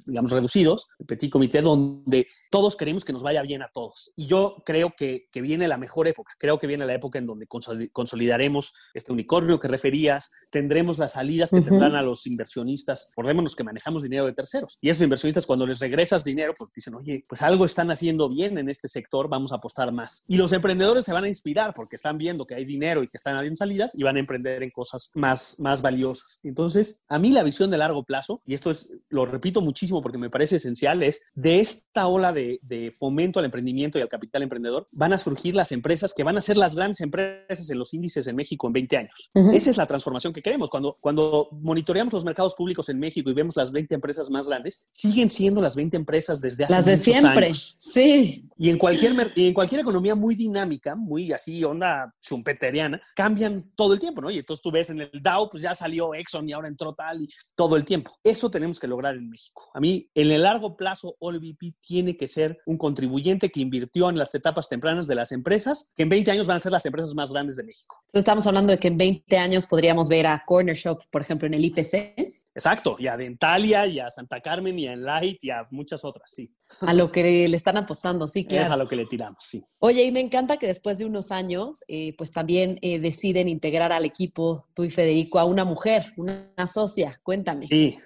digamos, 0.07 0.33
reducidos, 0.33 0.91
el 0.99 1.07
Comité, 1.31 1.63
donde 1.63 2.27
todos 2.51 2.77
queremos 2.77 3.05
que 3.05 3.13
nos 3.13 3.23
vaya 3.23 3.43
bien 3.43 3.63
a 3.63 3.69
todos. 3.69 4.13
Y 4.17 4.27
yo 4.27 4.63
creo 4.67 4.95
que, 4.97 5.29
que 5.31 5.41
viene 5.41 5.69
la 5.69 5.79
mejor 5.79 6.09
época. 6.09 6.35
Creo 6.39 6.59
que 6.59 6.67
viene 6.67 6.85
la 6.85 6.95
época 6.95 7.19
en 7.19 7.27
donde 7.27 7.47
consolidaremos 7.47 8.75
este 8.95 9.13
unicornio 9.13 9.61
que 9.61 9.69
referías, 9.69 10.31
tendremos 10.51 10.99
las 10.99 11.13
salidas 11.13 11.51
que 11.51 11.57
uh 11.57 11.61
-huh. 11.61 11.69
tendrán 11.69 11.95
a 11.95 12.03
los 12.03 12.27
inversionistas, 12.27 13.09
acordémonos 13.13 13.55
que 13.55 13.65
manejamos 13.65 14.03
dinero 14.03 14.27
de 14.27 14.33
terceros. 14.33 14.79
Y 14.81 14.91
esos 14.91 15.03
inversionistas, 15.03 15.47
cuando 15.47 15.67
les 15.67 15.79
regresas 15.79 16.25
dinero, 16.25 16.55
pues 16.57 16.71
dicen, 16.73 16.95
oye, 16.95 17.25
pues 17.29 17.43
algo 17.43 17.65
están 17.65 17.91
haciendo 17.91 18.29
bien 18.29 18.59
en 18.59 18.69
este 18.69 18.89
sector, 18.89 19.29
vamos 19.29 19.53
a 19.53 19.57
apostar 19.57 19.93
más. 19.93 20.25
Y 20.27 20.37
los 20.37 20.53
emprendedores 20.53 21.05
se 21.05 21.13
van 21.13 21.25
a 21.25 21.29
inspirar 21.29 21.73
porque 21.75 21.97
están 21.97 22.19
viendo 22.19 22.47
que 22.47 22.55
hay 22.55 22.65
dinero 22.65 23.03
y 23.03 23.09
que 23.09 23.17
están 23.17 23.37
habiendo 23.37 23.57
salidas 23.57 23.95
y 23.95 24.03
van 24.03 24.17
a 24.17 24.21
emprender 24.21 24.63
en 24.63 24.71
cosas 24.71 25.11
más, 25.15 25.57
más 25.59 25.83
valiosas. 25.83 26.41
Entonces, 26.43 27.03
a 27.09 27.19
mí 27.19 27.31
la 27.31 27.43
visión 27.43 27.71
de 27.71 27.79
largo 27.79 28.05
plazo, 28.05 28.43
y 28.45 28.55
esto 28.55 28.71
es, 28.71 29.01
lo 29.09 29.27
repito 29.27 29.61
muchísimo 29.61 30.03
porque 30.03 30.19
me 30.19 30.31
parece 30.31 30.57
esencial, 30.57 31.03
es 31.03 31.20
de 31.35 31.61
esta 31.61 32.07
ola 32.07 32.33
de, 32.33 32.61
de 32.63 32.93
fomento 32.99 33.39
al 33.39 33.45
emprendimiento 33.45 33.99
y 33.99 34.03
al 34.03 34.09
capital 34.09 34.43
emprendedor, 34.43 34.89
van 34.93 35.13
a 35.13 35.19
surgir 35.19 35.55
las 35.55 35.73
empresas 35.73 36.15
que 36.15 36.25
van 36.25 36.37
a 36.37 36.41
ser 36.41 36.57
las 36.57 36.75
grandes 36.75 37.01
empresas 37.01 37.71
en 37.71 37.79
los 37.79 37.95
índices 37.95 38.27
en 38.27 38.37
México 38.37 38.67
en 38.67 38.73
20 38.73 38.97
años. 38.97 39.31
Uh 39.35 39.41
-huh. 39.41 39.55
Esa 39.55 39.71
es 39.71 39.77
la 39.77 39.87
transformación 39.87 40.33
que 40.33 40.43
queremos. 40.43 40.71
Cuando, 40.71 40.99
cuando 41.01 41.49
monitoreamos 41.53 42.13
los 42.13 42.25
mercados 42.25 42.55
públicos 42.55 42.89
en 42.89 42.99
México 42.99 43.31
y 43.31 43.35
vemos 43.35 43.57
las 43.57 43.73
20 43.73 43.95
empresas 43.95 44.31
más 44.31 44.47
grandes, 44.49 44.87
siguen 44.93 45.31
siendo 45.31 45.61
las 45.61 45.75
20 45.77 45.97
empresas 45.97 46.41
desde 46.41 46.65
hace 46.65 46.73
las 46.73 46.85
de 46.87 46.97
siempre. 46.97 47.47
años. 47.47 47.75
Sí. 47.79 48.49
Y 48.59 48.69
en 48.69 48.79
cualquier, 48.79 49.33
y 49.35 49.49
en 49.49 49.55
cualquier 49.55 49.81
economía 49.81 50.15
muy 50.15 50.35
dinámica, 50.35 50.95
muy 50.95 51.33
así, 51.33 51.63
onda 51.65 52.15
chumpeteriana, 52.21 53.01
cambian 53.15 53.73
todo 53.75 53.95
el 53.95 53.99
tiempo, 53.99 54.21
¿no? 54.21 54.31
Y 54.31 54.39
entonces 54.39 54.63
tú 54.63 54.71
ves 54.71 54.91
en 54.91 55.01
el 55.01 55.11
Dow, 55.23 55.49
pues 55.51 55.63
ya 55.63 55.75
salió 55.75 56.15
Exxon 56.15 56.49
y 56.49 56.53
ahora 56.53 56.69
entró 56.69 56.93
tal 56.95 57.23
y 57.23 57.29
todo 57.55 57.77
el 57.77 57.85
tiempo. 57.85 58.13
Eso 58.23 58.51
tenemos 58.51 58.79
que 58.79 58.87
lograr 58.87 59.17
en 59.17 59.29
México. 59.29 59.71
A 59.75 59.81
mí, 59.81 60.09
en 60.15 60.31
el 60.31 60.43
largo 60.43 60.77
plazo, 60.77 61.10
OLVP 61.19 61.75
tiene 61.81 62.17
que 62.17 62.29
ser 62.29 62.59
un 62.67 62.77
contribuyente 62.77 63.51
que 63.51 63.61
invirtió 63.61 64.11
en 64.11 64.19
las 64.19 64.35
etapas 64.35 64.69
tempranas 64.69 65.07
de 65.07 65.15
las 65.15 65.33
empresas, 65.33 65.91
que 65.97 66.05
en 66.05 66.09
20 66.09 66.31
años 66.31 66.47
van 66.47 66.59
a 66.59 66.61
ser 66.61 66.73
las 66.73 66.87
empresas 66.87 67.15
más 67.15 67.33
grandes 67.33 67.57
de 67.57 67.65
México. 67.65 67.97
Entonces 68.03 68.21
estamos 68.21 68.47
hablando 68.47 68.73
de 68.73 68.79
que 68.79 68.89
en 68.89 68.99
20 68.99 69.39
años 69.39 69.67
podríamos 69.67 70.09
ver 70.09 70.27
a 70.27 70.43
Corner 70.47 70.77
Shop, 70.77 71.01
por 71.11 71.23
ejemplo, 71.23 71.47
en 71.47 71.55
el 71.55 71.65
IPC. 71.65 72.41
Exacto, 72.53 72.97
y 72.99 73.07
a 73.07 73.17
Dentalia, 73.17 73.87
y 73.87 74.01
a 74.01 74.11
Santa 74.11 74.41
Carmen, 74.41 74.77
y 74.79 74.87
a 74.87 74.93
Enlight, 74.93 75.43
y 75.43 75.51
a 75.51 75.69
muchas 75.71 76.05
otras, 76.05 76.31
sí. 76.35 76.53
A 76.81 76.95
lo 76.95 77.13
que 77.13 77.47
le 77.47 77.57
están 77.57 77.77
apostando, 77.77 78.27
sí, 78.27 78.45
claro. 78.47 78.65
Es 78.65 78.71
a 78.71 78.77
lo 78.77 78.89
que 78.89 78.97
le 78.97 79.07
tiramos, 79.07 79.45
sí. 79.45 79.65
Oye, 79.79 80.03
y 80.05 80.11
me 80.11 80.21
encanta 80.21 80.57
que 80.57 80.67
después 80.67 80.99
de 80.99 81.05
unos 81.05 81.31
años, 81.31 81.85
eh, 81.87 82.15
pues 82.19 82.33
también 82.33 82.79
eh, 82.83 82.99
deciden 82.99 83.49
integrar 83.49 83.93
al 83.93 84.05
equipo, 84.05 84.67
tú 84.75 84.83
y 84.83 84.91
Federico, 84.91 85.39
a 85.39 85.45
una 85.45 85.65
mujer, 85.65 86.13
una 86.17 86.51
socia. 86.73 87.21
Cuéntame. 87.23 87.67
Sí, 87.67 87.97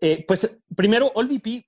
eh, 0.00 0.24
pues 0.26 0.58
primero, 0.74 1.10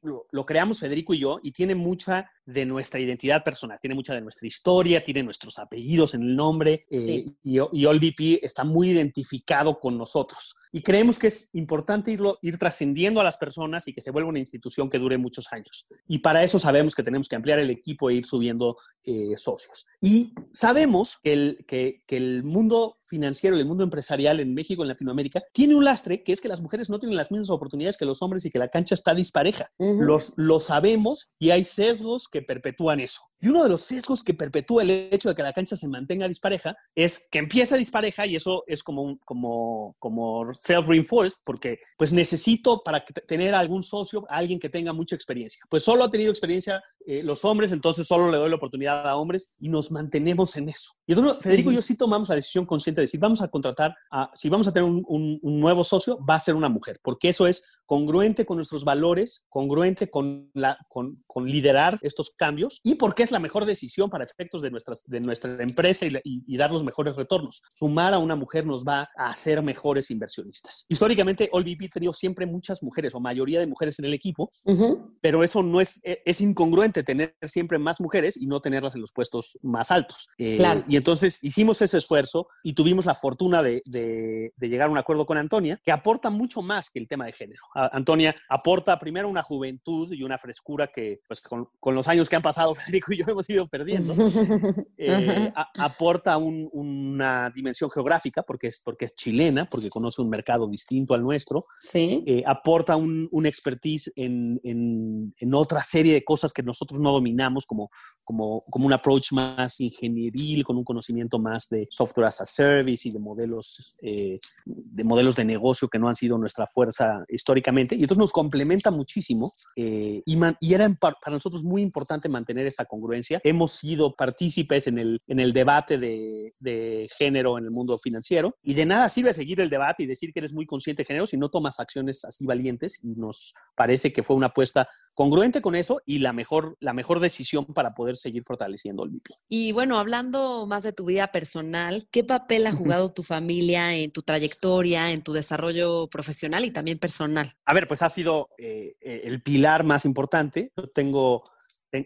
lo, 0.02 0.26
lo, 0.30 0.46
creamos 0.46 0.80
Federico 0.80 1.12
y 1.14 1.18
yo 1.18 1.38
y 1.42 1.52
tiene 1.52 1.74
mucha 1.74 2.30
de 2.44 2.66
nuestra 2.66 3.00
identidad 3.00 3.44
personal, 3.44 3.78
tiene 3.80 3.94
mucha 3.94 4.14
de 4.14 4.20
nuestra 4.20 4.46
historia, 4.46 5.04
tiene 5.04 5.22
nuestros 5.22 5.58
apellidos 5.58 6.14
en 6.14 6.22
el 6.22 6.36
nombre 6.36 6.86
eh, 6.90 7.00
sí. 7.00 7.36
y, 7.42 7.58
y 7.72 7.86
OLVP 7.86 8.44
está 8.44 8.64
muy 8.64 8.90
identificado 8.90 9.78
con 9.78 9.96
nosotros. 9.96 10.56
Y 10.74 10.82
creemos 10.82 11.18
que 11.18 11.26
es 11.26 11.50
importante 11.52 12.10
irlo, 12.12 12.38
ir 12.40 12.56
trascendiendo 12.56 13.20
a 13.20 13.24
las 13.24 13.36
personas 13.36 13.86
y 13.88 13.92
que 13.92 14.00
se 14.00 14.10
vuelva 14.10 14.30
una 14.30 14.38
institución 14.38 14.88
que 14.88 14.98
dure 14.98 15.18
muchos 15.18 15.52
años. 15.52 15.86
Y 16.08 16.20
para 16.20 16.42
eso 16.42 16.58
sabemos 16.58 16.94
que 16.94 17.02
tenemos 17.02 17.28
que 17.28 17.36
ampliar 17.36 17.58
el 17.58 17.68
equipo 17.68 18.08
e 18.08 18.14
ir 18.14 18.26
subiendo 18.26 18.78
eh, 19.04 19.34
socios. 19.36 19.86
Y 20.00 20.32
sabemos 20.50 21.18
que 21.22 21.32
el, 21.34 21.64
que, 21.66 22.02
que 22.06 22.16
el 22.16 22.42
mundo 22.42 22.96
financiero 23.06 23.56
y 23.56 23.60
el 23.60 23.66
mundo 23.66 23.84
empresarial 23.84 24.40
en 24.40 24.54
México, 24.54 24.82
en 24.82 24.88
Latinoamérica, 24.88 25.42
tiene 25.52 25.74
un 25.74 25.84
lastre 25.84 26.22
que 26.22 26.32
es 26.32 26.40
que 26.40 26.48
las 26.48 26.62
mujeres 26.62 26.88
no 26.88 26.98
tienen 26.98 27.18
las 27.18 27.30
mismas 27.30 27.50
oportunidades 27.50 27.98
que 27.98 28.06
los 28.06 28.22
hombres 28.22 28.46
y 28.46 28.50
que 28.50 28.58
la 28.58 28.68
cancha 28.68 28.94
está 28.94 29.14
dispareja. 29.14 29.70
Uh 29.76 29.86
-huh. 29.86 30.04
los, 30.04 30.32
lo 30.36 30.58
sabemos 30.58 31.32
y 31.38 31.50
hay 31.50 31.64
sesgos 31.64 32.28
que 32.32 32.42
perpetúan 32.42 32.98
eso. 32.98 33.31
Y 33.42 33.48
uno 33.48 33.64
de 33.64 33.68
los 33.68 33.82
sesgos 33.82 34.22
que 34.22 34.34
perpetúa 34.34 34.84
el 34.84 34.90
hecho 35.10 35.28
de 35.28 35.34
que 35.34 35.42
la 35.42 35.52
cancha 35.52 35.76
se 35.76 35.88
mantenga 35.88 36.28
dispareja 36.28 36.76
es 36.94 37.26
que 37.28 37.40
empieza 37.40 37.76
dispareja 37.76 38.24
y 38.24 38.36
eso 38.36 38.62
es 38.68 38.84
como, 38.84 39.02
un, 39.02 39.18
como, 39.24 39.96
como 39.98 40.44
self-reinforced 40.54 41.38
porque 41.44 41.80
pues 41.98 42.12
necesito 42.12 42.82
para 42.84 43.04
tener 43.04 43.52
algún 43.56 43.82
socio, 43.82 44.24
a 44.30 44.36
alguien 44.36 44.60
que 44.60 44.68
tenga 44.68 44.92
mucha 44.92 45.16
experiencia. 45.16 45.64
Pues 45.68 45.82
solo 45.82 46.04
ha 46.04 46.10
tenido 46.10 46.30
experiencia 46.30 46.80
eh, 47.04 47.24
los 47.24 47.44
hombres, 47.44 47.72
entonces 47.72 48.06
solo 48.06 48.30
le 48.30 48.38
doy 48.38 48.48
la 48.48 48.56
oportunidad 48.56 49.08
a 49.08 49.16
hombres 49.16 49.54
y 49.58 49.68
nos 49.68 49.90
mantenemos 49.90 50.56
en 50.56 50.68
eso. 50.68 50.92
Y 51.04 51.12
entonces 51.14 51.42
Federico 51.42 51.72
y 51.72 51.74
yo 51.74 51.82
sí 51.82 51.96
tomamos 51.96 52.28
la 52.28 52.36
decisión 52.36 52.64
consciente 52.64 53.00
de 53.00 53.06
decir, 53.06 53.18
vamos 53.18 53.42
a 53.42 53.48
contratar, 53.48 53.96
a, 54.12 54.30
si 54.34 54.48
vamos 54.48 54.68
a 54.68 54.72
tener 54.72 54.88
un, 54.88 55.04
un, 55.08 55.40
un 55.42 55.58
nuevo 55.58 55.82
socio, 55.82 56.16
va 56.24 56.36
a 56.36 56.40
ser 56.40 56.54
una 56.54 56.68
mujer, 56.68 57.00
porque 57.02 57.30
eso 57.30 57.48
es 57.48 57.64
congruente 57.86 58.46
con 58.46 58.56
nuestros 58.56 58.84
valores, 58.84 59.44
congruente 59.48 60.08
con, 60.08 60.50
la, 60.54 60.78
con, 60.88 61.22
con, 61.26 61.46
liderar 61.46 61.98
estos 62.00 62.30
cambios 62.30 62.80
y 62.82 62.94
porque 62.94 63.22
es 63.22 63.31
la 63.32 63.38
mejor 63.38 63.64
decisión 63.64 64.10
para 64.10 64.24
efectos 64.24 64.62
de, 64.62 64.70
nuestras, 64.70 65.04
de 65.06 65.20
nuestra 65.20 65.62
empresa 65.62 66.06
y, 66.06 66.14
y, 66.24 66.44
y, 66.46 66.56
dar 66.56 66.70
los 66.70 66.84
mejores 66.84 67.16
retornos. 67.16 67.62
Sumar 67.74 68.14
a 68.14 68.18
una 68.18 68.36
mujer 68.36 68.66
nos 68.66 68.84
va 68.84 69.08
a 69.16 69.30
hacer 69.30 69.62
mejores 69.62 70.10
inversionistas. 70.10 70.86
Históricamente, 70.88 71.48
OLVP 71.52 71.86
ha 71.86 71.88
tenido 71.88 72.12
siempre 72.12 72.46
muchas 72.46 72.82
mujeres 72.82 73.14
o 73.14 73.20
mayoría 73.20 73.60
de 73.60 73.66
mujeres 73.66 73.98
en 73.98 74.04
el 74.04 74.14
equipo, 74.14 74.50
uh 74.64 74.72
-huh. 74.72 75.16
pero 75.20 75.42
eso 75.42 75.62
no 75.62 75.80
es, 75.80 76.00
e, 76.04 76.22
es 76.24 76.40
incongruente 76.40 77.02
tener 77.02 77.34
siempre 77.42 77.78
más 77.78 78.00
mujeres 78.00 78.36
y 78.36 78.46
no 78.46 78.60
tenerlas 78.60 78.94
en 78.94 79.00
los 79.00 79.12
puestos 79.12 79.58
más 79.62 79.90
altos. 79.90 80.28
Eh, 80.38 80.56
claro. 80.56 80.84
Y 80.88 80.96
entonces 80.96 81.38
hicimos 81.42 81.82
ese 81.82 81.98
esfuerzo 81.98 82.46
y 82.62 82.74
tuvimos 82.74 83.06
la 83.06 83.14
fortuna 83.14 83.62
de, 83.62 83.82
de, 83.86 84.52
de 84.56 84.68
llegar 84.68 84.88
a 84.88 84.92
un 84.92 84.98
acuerdo 84.98 85.26
con 85.26 85.38
Antonia 85.38 85.80
que 85.84 85.92
aporta 85.92 86.30
mucho 86.30 86.62
más 86.62 86.90
que 86.90 86.98
el 86.98 87.08
tema 87.08 87.26
de 87.26 87.32
género. 87.32 87.62
Antonia 87.74 88.34
aporta 88.48 88.98
primero 88.98 89.28
una 89.28 89.42
juventud 89.42 90.12
y 90.12 90.22
una 90.22 90.38
frescura 90.38 90.88
que, 90.88 91.20
pues, 91.26 91.40
con, 91.40 91.68
con 91.80 91.94
los 91.94 92.08
años 92.08 92.28
que 92.28 92.36
han 92.36 92.42
pasado, 92.42 92.74
Federico 92.92 93.12
y 93.12 93.18
yo 93.18 93.21
hemos 93.30 93.48
ido 93.48 93.66
perdiendo. 93.68 94.14
eh, 94.98 95.52
a, 95.54 95.70
aporta 95.84 96.36
un, 96.36 96.68
una 96.72 97.50
dimensión 97.54 97.90
geográfica, 97.90 98.42
porque 98.42 98.68
es, 98.68 98.80
porque 98.80 99.04
es 99.04 99.14
chilena, 99.14 99.66
porque 99.70 99.88
conoce 99.88 100.22
un 100.22 100.28
mercado 100.28 100.68
distinto 100.68 101.14
al 101.14 101.22
nuestro. 101.22 101.66
Sí. 101.76 102.24
Eh, 102.26 102.42
aporta 102.46 102.96
un, 102.96 103.28
un 103.30 103.46
expertise 103.46 104.12
en, 104.16 104.60
en, 104.64 105.34
en, 105.38 105.54
otra 105.54 105.82
serie 105.82 106.14
de 106.14 106.24
cosas 106.24 106.52
que 106.52 106.62
nosotros 106.62 107.00
no 107.00 107.12
dominamos, 107.12 107.66
como, 107.66 107.90
como, 108.24 108.60
como 108.70 108.86
un 108.86 108.92
approach 108.92 109.32
más 109.32 109.80
ingenieril, 109.80 110.64
con 110.64 110.76
un 110.76 110.84
conocimiento 110.84 111.38
más 111.38 111.68
de 111.68 111.86
software 111.90 112.26
as 112.26 112.40
a 112.40 112.44
service 112.44 113.08
y 113.08 113.12
de 113.12 113.18
modelos, 113.18 113.96
eh, 114.02 114.38
de 114.66 115.04
modelos 115.04 115.36
de 115.36 115.44
negocio 115.44 115.88
que 115.88 115.98
no 115.98 116.08
han 116.08 116.16
sido 116.16 116.38
nuestra 116.38 116.66
fuerza 116.66 117.24
históricamente 117.28 117.94
y 117.94 118.02
entonces 118.02 118.18
nos 118.18 118.32
complementa 118.32 118.90
muchísimo 118.90 119.52
eh, 119.76 120.22
y, 120.24 120.36
man, 120.36 120.56
y, 120.60 120.74
era 120.74 120.88
para 120.94 121.16
nosotros 121.30 121.62
muy 121.62 121.82
importante 121.82 122.28
mantener 122.28 122.66
esa 122.66 122.84
congruencia 122.84 123.11
Hemos 123.44 123.72
sido 123.72 124.12
partícipes 124.12 124.86
en 124.86 124.98
el, 124.98 125.20
en 125.26 125.40
el 125.40 125.52
debate 125.52 125.98
de, 125.98 126.54
de 126.58 127.08
género 127.16 127.58
en 127.58 127.64
el 127.64 127.70
mundo 127.70 127.98
financiero 127.98 128.56
y 128.62 128.74
de 128.74 128.86
nada 128.86 129.08
sirve 129.08 129.32
seguir 129.32 129.60
el 129.60 129.70
debate 129.70 130.02
y 130.02 130.06
decir 130.06 130.32
que 130.32 130.40
eres 130.40 130.52
muy 130.52 130.66
consciente 130.66 131.02
de 131.02 131.06
género 131.06 131.26
si 131.26 131.36
no 131.36 131.48
tomas 131.48 131.80
acciones 131.80 132.24
así 132.24 132.46
valientes 132.46 133.00
y 133.02 133.08
nos 133.08 133.54
parece 133.74 134.12
que 134.12 134.22
fue 134.22 134.36
una 134.36 134.48
apuesta 134.48 134.88
congruente 135.14 135.60
con 135.60 135.74
eso 135.74 136.00
y 136.06 136.18
la 136.18 136.32
mejor, 136.32 136.76
la 136.80 136.92
mejor 136.92 137.20
decisión 137.20 137.66
para 137.66 137.90
poder 137.90 138.16
seguir 138.16 138.42
fortaleciendo 138.46 139.04
el 139.04 139.10
VIP. 139.10 139.26
Y 139.48 139.72
bueno, 139.72 139.98
hablando 139.98 140.66
más 140.66 140.82
de 140.82 140.92
tu 140.92 141.04
vida 141.04 141.26
personal, 141.26 142.06
¿qué 142.10 142.24
papel 142.24 142.66
ha 142.66 142.72
jugado 142.72 143.12
tu 143.12 143.22
familia 143.22 143.94
en 143.94 144.10
tu 144.10 144.22
trayectoria, 144.22 145.10
en 145.10 145.22
tu 145.22 145.32
desarrollo 145.32 146.08
profesional 146.08 146.64
y 146.64 146.70
también 146.70 146.98
personal? 146.98 147.52
A 147.64 147.74
ver, 147.74 147.88
pues 147.88 148.02
ha 148.02 148.08
sido 148.08 148.48
eh, 148.58 148.94
el 149.00 149.42
pilar 149.42 149.84
más 149.84 150.04
importante. 150.04 150.72
Yo 150.76 150.84
tengo 150.94 151.42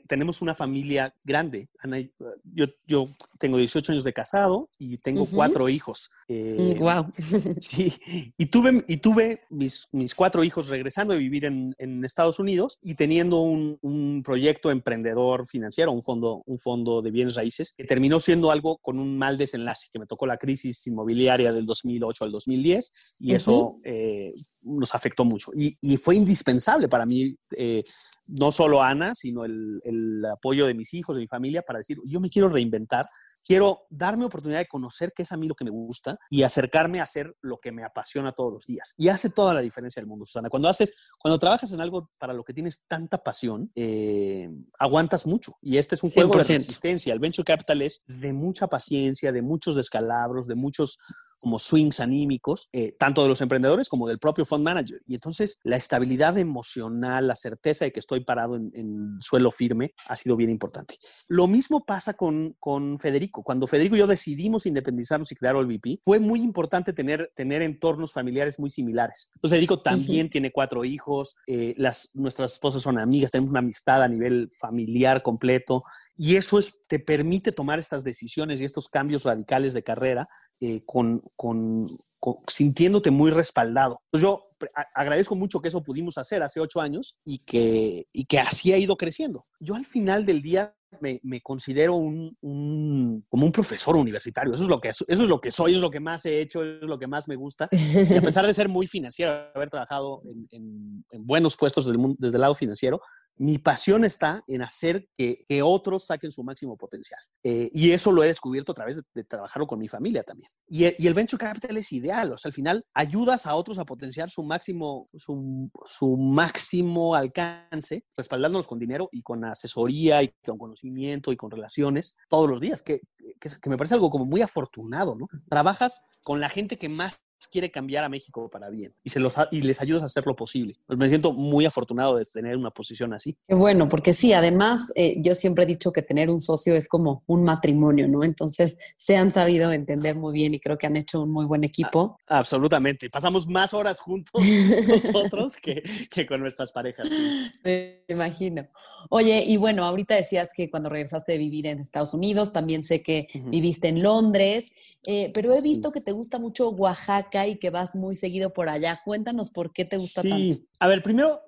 tenemos 0.07 0.42
una 0.42 0.55
familia 0.55 1.14
grande. 1.25 1.68
Ana, 1.79 2.01
yo, 2.01 2.66
yo, 2.87 3.09
tengo 3.38 3.59
18 3.59 3.92
años 3.92 4.05
de 4.05 4.12
casado 4.12 4.68
y 4.79 4.96
tengo 4.96 5.27
cuatro 5.27 5.68
hijos. 5.68 6.11
wow. 6.29 7.05
Mm, 7.05 7.11
sí, 7.61 7.92
y 8.37 8.46
tuve, 8.46 8.85
y 8.88 8.96
tuve 8.96 9.38
mis, 9.51 9.87
mis 9.92 10.14
cuatro 10.14 10.42
hijos 10.42 10.68
regresando 10.68 11.14
a 11.14 11.16
vivir 11.16 11.44
en, 11.44 11.75
en 11.79 12.05
Estados 12.05 12.38
Unidos 12.38 12.79
y 12.83 12.94
teniendo 12.94 13.40
un, 13.40 13.79
un, 13.83 14.22
proyecto 14.25 14.70
emprendedor 14.70 15.46
financiero, 15.46 15.92
un 15.92 16.03
fondo, 16.03 16.42
un 16.46 16.59
fondo 16.59 17.03
de 17.03 17.11
bienes 17.11 17.35
raíces, 17.35 17.75
que 17.77 17.85
terminó 17.85 18.18
siendo 18.18 18.51
algo 18.51 18.79
con 18.79 18.99
un 18.99 19.16
mal 19.16 19.38
desenlace, 19.38 19.88
que 19.92 19.99
me 19.99 20.07
tocó 20.07 20.27
la 20.27 20.38
crisis 20.38 20.85
inmobiliaria 20.87 21.53
del 21.53 21.66
2008 21.66 22.25
al 22.25 22.33
2010 22.33 23.16
y 23.20 23.35
eso 23.35 23.79
eh, 23.85 24.33
nos 24.62 24.94
afectó 24.94 25.25
mucho. 25.25 25.53
Y, 25.55 25.77
y, 25.81 25.96
fue 25.96 26.16
indispensable 26.16 26.88
para 26.88 27.07
mí. 27.07 27.37
Eh, 27.57 27.85
no 28.27 28.53
solo 28.53 28.83
Ana, 28.83 29.15
sino 29.15 29.45
el, 29.45 29.81
el, 29.85 30.25
apoyo 30.27 30.67
de 30.67 30.75
mis 30.75 30.93
hijos, 30.95 31.17
de 31.17 31.23
mi 31.23 31.29
familia, 31.29 31.62
para 31.62 31.79
decir, 31.79 31.99
yo 32.09 32.21
me 32.21 32.29
quiero 32.29 32.49
reinventar, 32.49 33.07
quiero 33.47 33.83
darme 33.91 34.25
oportunidad 34.25 34.59
de 34.59 34.67
conocer 34.67 35.12
qué 35.15 35.23
es 35.23 35.33
a 35.33 35.37
mí 35.37 35.47
lo 35.47 35.55
que 35.55 35.65
me 35.65 35.71
gusta 35.71 36.19
y 36.29 36.43
acercarme 36.43 37.01
a 37.01 37.05
hacer 37.05 37.37
lo 37.43 37.59
que 37.59 37.73
me 37.73 37.85
apasiona 37.85 38.33
todos 38.33 38.53
los 38.53 38.67
días. 38.67 38.95
Y 38.97 39.09
hace 39.09 39.31
toda 39.31 39.55
la 39.55 39.61
diferencia 39.61 40.01
del 40.01 40.09
mundo, 40.09 40.25
Susana. 40.25 40.49
Cuando 40.49 40.69
haces, 40.69 40.95
cuando 41.21 41.39
trabajas 41.39 41.73
en 41.73 41.81
algo 41.81 42.11
para 42.19 42.33
lo 42.33 42.43
que 42.43 42.53
tienes 42.53 42.83
tanta 42.89 43.19
pasión, 43.19 43.71
eh, 43.75 44.49
aguantas 44.79 45.27
mucho. 45.27 45.57
Y 45.62 45.77
este 45.77 45.95
es 45.95 46.03
un 46.03 46.11
juego 46.11 46.35
100%. 46.35 46.37
de 46.37 46.55
resistencia. 46.55 47.12
El 47.12 47.21
venture 47.21 47.45
capital 47.45 47.83
es 47.83 48.03
de 48.07 48.33
mucha 48.33 48.67
paciencia, 48.67 49.33
de 49.33 49.43
muchos 49.43 49.75
descalabros, 49.75 50.47
de 50.47 50.55
muchos 50.55 50.99
como 51.41 51.59
swings 51.59 52.01
anímicos, 52.01 52.69
eh, 52.73 52.97
tanto 52.99 53.23
de 53.23 53.29
los 53.29 53.41
emprendedores 53.41 53.89
como 53.89 54.09
del 54.09 54.19
propio 54.19 54.45
fund 54.45 54.65
manager. 54.65 55.01
Y 55.07 55.15
entonces 55.15 55.59
la 55.62 55.77
estabilidad 55.77 56.39
emocional, 56.39 57.29
la 57.29 57.35
certeza 57.35 57.85
de 57.85 57.93
que 57.93 58.01
estoy 58.01 58.16
parado 58.21 58.57
en, 58.57 58.71
en 58.75 59.13
suelo 59.21 59.51
firme 59.51 59.95
ha 60.07 60.17
sido 60.17 60.37
bien 60.37 60.51
importante. 60.51 60.97
Lo 61.29 61.47
mismo 61.47 61.85
pasa 61.85 62.15
con, 62.15 62.57
con, 62.59 62.99
Federico. 62.99 63.43
Cuando 63.43 63.67
Federico 63.67 63.97
y 63.97 64.01
yo 64.01 64.07
decidimos 64.07 64.67
independizarnos 64.67 65.31
y 65.33 65.35
crear 65.35 65.57
OLVP, 65.57 66.01
fue 66.05 66.21
muy 66.21 66.41
importante 66.43 66.93
tener, 66.93 67.31
tener 67.35 67.63
entornos 67.63 68.13
familiares 68.13 68.59
muy 68.59 68.71
similares. 68.71 69.31
Entonces 69.35 69.57
Federico 69.57 69.81
también 69.81 70.27
uh 70.27 70.29
-huh. 70.29 70.33
tiene 70.33 70.53
cuatro 70.53 70.85
hijos, 70.85 71.37
eh, 71.47 71.75
las, 71.77 72.15
nuestras 72.15 72.55
esposas 72.55 72.83
son 72.83 72.99
amigas, 72.99 73.31
tenemos 73.31 73.51
una 73.51 73.61
amistad 73.61 74.03
a 74.03 74.09
nivel 74.09 74.51
familiar 74.59 75.23
completo. 75.23 75.85
Y 76.17 76.37
eso 76.37 76.59
es, 76.59 76.75
te 76.89 76.99
permite 76.99 77.53
tomar 77.53 77.79
estas 77.79 78.03
decisiones 78.03 78.61
y 78.61 78.65
estos 78.65 78.89
cambios 78.89 79.25
radicales 79.25 79.75
de 79.75 79.83
carrera 79.83 80.29
eh, 80.61 80.83
con, 80.87 81.23
con, 81.37 81.87
con, 82.19 82.37
sintiéndote 82.49 83.11
muy 83.11 83.31
respaldado. 83.31 84.01
Entonces 84.07 84.29
yo 84.29 84.46
agradezco 84.95 85.37
mucho 85.37 85.61
que 85.61 85.69
eso 85.69 85.83
pudimos 85.83 86.19
hacer 86.19 86.42
hace 86.42 86.61
ocho 86.61 86.81
años 86.81 87.16
y 87.25 87.38
que, 87.38 88.07
y 88.12 88.25
que 88.25 88.38
así 88.38 88.73
ha 88.73 88.79
ido 88.79 88.97
creciendo. 88.97 89.47
Yo 89.61 89.75
al 89.75 89.85
final 89.85 90.25
del 90.25 90.42
día 90.42 90.75
me, 91.01 91.21
me 91.23 91.40
considero 91.40 91.95
un, 91.95 92.35
un, 92.40 93.25
como 93.29 93.47
un 93.47 93.53
profesor 93.53 93.97
universitario. 93.97 94.55
Eso 94.55 94.62
es, 94.64 94.69
lo 94.69 94.81
que, 94.81 94.88
eso 94.88 95.05
es 95.07 95.19
lo 95.19 95.40
que 95.40 95.51
soy, 95.51 95.75
es 95.75 95.81
lo 95.81 95.90
que 95.90 96.01
más 96.01 96.25
he 96.27 96.40
hecho, 96.40 96.62
es 96.62 96.83
lo 96.83 96.99
que 96.99 97.07
más 97.07 97.29
me 97.29 97.37
gusta. 97.37 97.69
Y 97.71 98.16
a 98.16 98.23
pesar 98.23 98.47
de 98.47 98.55
ser 98.55 98.69
muy 98.69 98.87
financiero, 98.87 99.51
haber 99.55 99.71
trabajado 99.71 100.23
en, 100.25 100.47
en, 100.51 101.05
en 101.11 101.27
buenos 101.27 101.57
puestos 101.57 101.87
desde 101.87 102.01
el, 102.01 102.16
desde 102.19 102.37
el 102.37 102.40
lado 102.40 102.55
financiero, 102.55 103.01
mi 103.38 103.59
pasión 103.59 104.05
está 104.05 104.42
en 104.46 104.62
hacer 104.62 105.09
que, 105.16 105.44
otros 105.62 106.07
saquen 106.07 106.31
su 106.31 106.42
máximo 106.42 106.77
potencial. 106.77 107.20
Eh, 107.42 107.70
y 107.72 107.90
eso 107.90 108.12
lo 108.12 108.22
he 108.22 108.29
descubierto 108.29 108.72
a 108.72 108.75
través 108.75 108.96
de, 108.96 109.03
de 109.14 109.25
trabajarlo 109.25 109.66
con 109.66 109.79
mi 109.79 109.88
familia 109.88 110.22
también. 110.22 110.51
Y, 110.68 110.85
y, 111.03 111.07
el 111.07 111.14
venture 111.14 111.42
capital 111.42 111.77
es 111.77 111.92
ideal, 111.92 112.33
o 112.33 112.38
sea, 112.38 112.51
al 112.51 112.55
final 112.55 112.85
ayudas 112.94 113.46
a 113.46 113.55
otros 113.55 113.79
a 113.79 113.85
potenciar 113.85 114.31
su 114.31 114.42
máximo, 114.42 115.09
su, 115.14 116.16
máximo 116.16 117.14
alcance, 117.14 118.05
respaldándolos 118.16 118.66
con 118.66 118.79
dinero 118.79 119.09
y 119.12 119.22
con 119.22 119.44
asesoría 119.44 120.22
y 120.22 120.31
con 120.44 120.59
conocimiento 120.59 121.33
y 121.33 121.37
con 121.37 121.51
relaciones 121.51 122.16
todos 122.29 122.49
los 122.49 122.61
días, 122.61 122.83
que, 122.83 123.01
que, 123.40 123.49
que 123.61 123.70
me 123.70 123.77
parece 123.77 123.94
algo 123.94 124.11
como 124.11 124.25
muy 124.25 124.42
afortunado, 124.42 125.16
¿no? 125.16 125.27
Trabajas 125.49 126.03
con 126.22 126.40
la 126.40 126.49
gente 126.49 126.77
que 126.79 126.88
más 126.88 127.16
quiere 127.51 127.70
cambiar 127.70 128.05
a 128.05 128.09
México 128.09 128.49
para 128.49 128.70
bien 128.70 128.94
y, 129.03 129.11
se 129.11 129.20
los, 129.20 129.37
y 129.51 129.61
les 129.62 129.81
ayudas 129.81 130.03
a 130.03 130.07
hacer 130.07 130.27
lo 130.27 130.35
posible. 130.35 130.77
Pues 130.87 130.99
me 130.99 131.09
siento 131.09 131.33
muy 131.33 131.66
afortunado 131.66 132.16
de 132.16 132.25
tener 132.25 132.57
una 132.57 132.70
posición 132.70 133.12
así. 133.12 133.37
Qué 133.46 133.55
bueno, 133.55 133.88
porque 133.88 134.14
sí, 134.14 134.33
además 134.33 134.92
eh, 134.94 135.16
yo 135.22 135.35
siempre 135.35 135.64
he 135.64 135.66
dicho 135.66 135.92
que 135.92 136.03
tener 136.03 136.31
un 136.31 136.40
socio 136.40 136.75
es 136.75 136.88
como 136.88 137.22
un 137.27 137.44
matrimonio, 137.44 138.09
¿no? 138.09 138.25
Entonces 138.25 138.79
se 138.96 139.16
han 139.16 139.31
sabido 139.31 139.72
entender 139.72 140.16
muy 140.16 140.33
bien 140.33 140.55
y 140.55 140.61
creo 140.61 140.79
que 140.79 140.87
han 140.87 140.96
hecho 140.96 141.22
un 141.22 141.31
muy 141.31 141.46
buen 141.46 141.64
equipo. 141.64 142.16
Ah, 142.27 142.38
absolutamente. 142.38 143.11
Pasamos 143.11 143.46
más 143.46 143.75
horas 143.75 144.01
juntos 144.01 144.42
nosotros 144.88 145.57
que, 145.57 145.83
que, 146.11 146.27
con 146.27 146.40
nuestras 146.40 146.72
parejas. 146.72 147.09
Sí. 147.09 147.53
Me 147.62 148.05
imagino. 148.09 148.66
Oye, 149.11 149.45
y 149.47 149.57
bueno, 149.57 149.85
ahorita 149.85 150.14
decías 150.14 150.51
que 150.55 150.71
cuando 150.71 150.88
regresaste 150.88 151.33
de 151.33 151.38
vivir 151.38 151.66
en 151.66 151.79
Estados 151.79 152.14
Unidos, 152.14 152.53
también 152.53 152.83
sé 152.83 153.03
que 153.03 153.29
uh 153.35 153.38
-huh. 153.38 153.51
viviste 153.51 153.88
en 153.88 153.99
Londres, 153.99 154.73
eh, 155.07 155.31
pero 155.35 155.55
he 155.55 155.62
visto 155.62 155.88
sí. 155.88 155.92
que 155.95 156.01
te 156.01 156.12
gusta 156.12 156.38
mucho 156.38 156.71
Oaxaca 156.71 157.47
y 157.47 157.59
que 157.59 157.71
vas 157.71 157.95
muy 157.95 158.16
seguido 158.16 158.53
por 158.53 158.69
allá. 158.69 159.01
Cuéntanos 159.05 159.51
por 159.51 159.73
qué 159.73 159.85
te 159.85 159.97
gusta 159.97 160.23
sí. 160.23 160.29
tanto. 160.29 160.64
A 160.81 160.88
ver, 160.88 161.03
primero, 161.03 161.40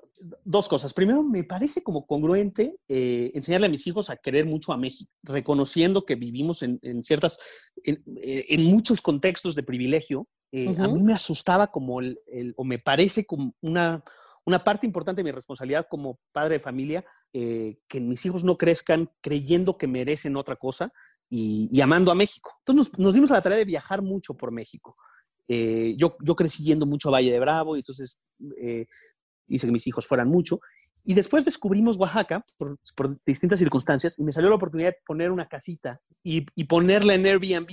dos 0.45 0.69
cosas. 0.69 0.93
Primero, 0.93 1.23
me 1.23 1.45
parece 1.45 1.83
como 1.83 2.07
congruente 2.07 2.77
eh, 2.89 3.31
enseñarle 3.35 3.67
a 3.67 3.71
mis 3.71 3.87
hijos 3.87 4.11
a 4.11 4.17
querer 4.17 4.47
mucho 4.47 4.73
a 4.73 4.77
México, 4.77 5.11
reconociendo 5.23 6.05
que 6.05 6.17
vivimos 6.17 6.63
en, 6.63 6.79
en 6.83 7.03
ciertas, 7.03 7.39
en, 7.85 8.03
eh, 8.23 8.45
en, 8.51 8.65
muchos 8.65 9.01
contextos 9.01 9.55
de 9.55 9.63
privilegio. 9.63 10.27
Eh, 10.53 10.69
uh 10.69 10.73
-huh. 10.73 10.85
A 10.85 10.89
mí 10.89 11.03
me 11.03 11.13
asustaba 11.13 11.67
como 11.67 12.01
el, 12.01 12.19
el, 12.27 12.55
o 12.57 12.65
me 12.65 12.79
parece 12.79 13.25
como 13.25 13.55
una, 13.61 14.03
una 14.49 14.65
parte 14.65 14.87
importante 14.87 15.21
de 15.21 15.25
mi 15.25 15.31
responsabilidad 15.31 15.87
como 15.91 16.19
padre 16.33 16.55
de 16.55 16.61
familia, 16.61 17.05
eh, 17.35 17.77
que 17.87 18.01
mis 18.01 18.25
hijos 18.25 18.45
no 18.45 18.57
crezcan 18.57 19.11
creyendo 19.21 19.77
que 19.77 19.87
merecen 19.87 20.37
otra 20.37 20.57
cosa 20.57 20.91
y, 21.29 21.69
y 21.71 21.83
amando 21.83 22.11
a 22.11 22.15
México. 22.15 22.55
Entonces 22.61 22.93
nos, 22.93 22.99
nos, 22.99 23.15
dimos 23.15 23.31
a 23.31 23.35
la 23.35 23.43
tarea 23.43 23.59
de 23.59 23.67
viajar 23.67 24.01
mucho 24.01 24.33
por 24.33 24.51
México. 24.51 24.95
Eh, 25.49 25.95
yo, 25.99 26.17
yo 26.25 26.35
crecí 26.35 26.65
yendo 26.65 26.87
mucho 26.87 27.11
a 27.11 27.13
Valle 27.13 27.31
de 27.31 27.39
Bravo 27.39 27.77
y 27.77 27.81
entonces 27.81 28.19
eh, 28.57 28.87
hice 29.49 29.67
que 29.67 29.73
mis 29.73 29.87
hijos 29.87 30.07
fueran 30.07 30.29
mucho. 30.29 30.61
Y 31.05 31.13
después 31.13 31.45
descubrimos 31.45 31.99
Oaxaca 31.99 32.43
por, 32.57 32.79
por, 32.97 33.23
distintas 33.27 33.59
circunstancias 33.59 34.19
y 34.19 34.25
me 34.25 34.33
salió 34.33 34.49
la 34.49 34.57
oportunidad 34.57 34.91
de 34.91 34.97
poner 35.05 35.31
una 35.31 35.47
casita 35.47 36.01
y, 36.23 36.47
y 36.57 36.65
ponerla 36.65 37.15
en 37.15 37.27
Airbnb. 37.27 37.69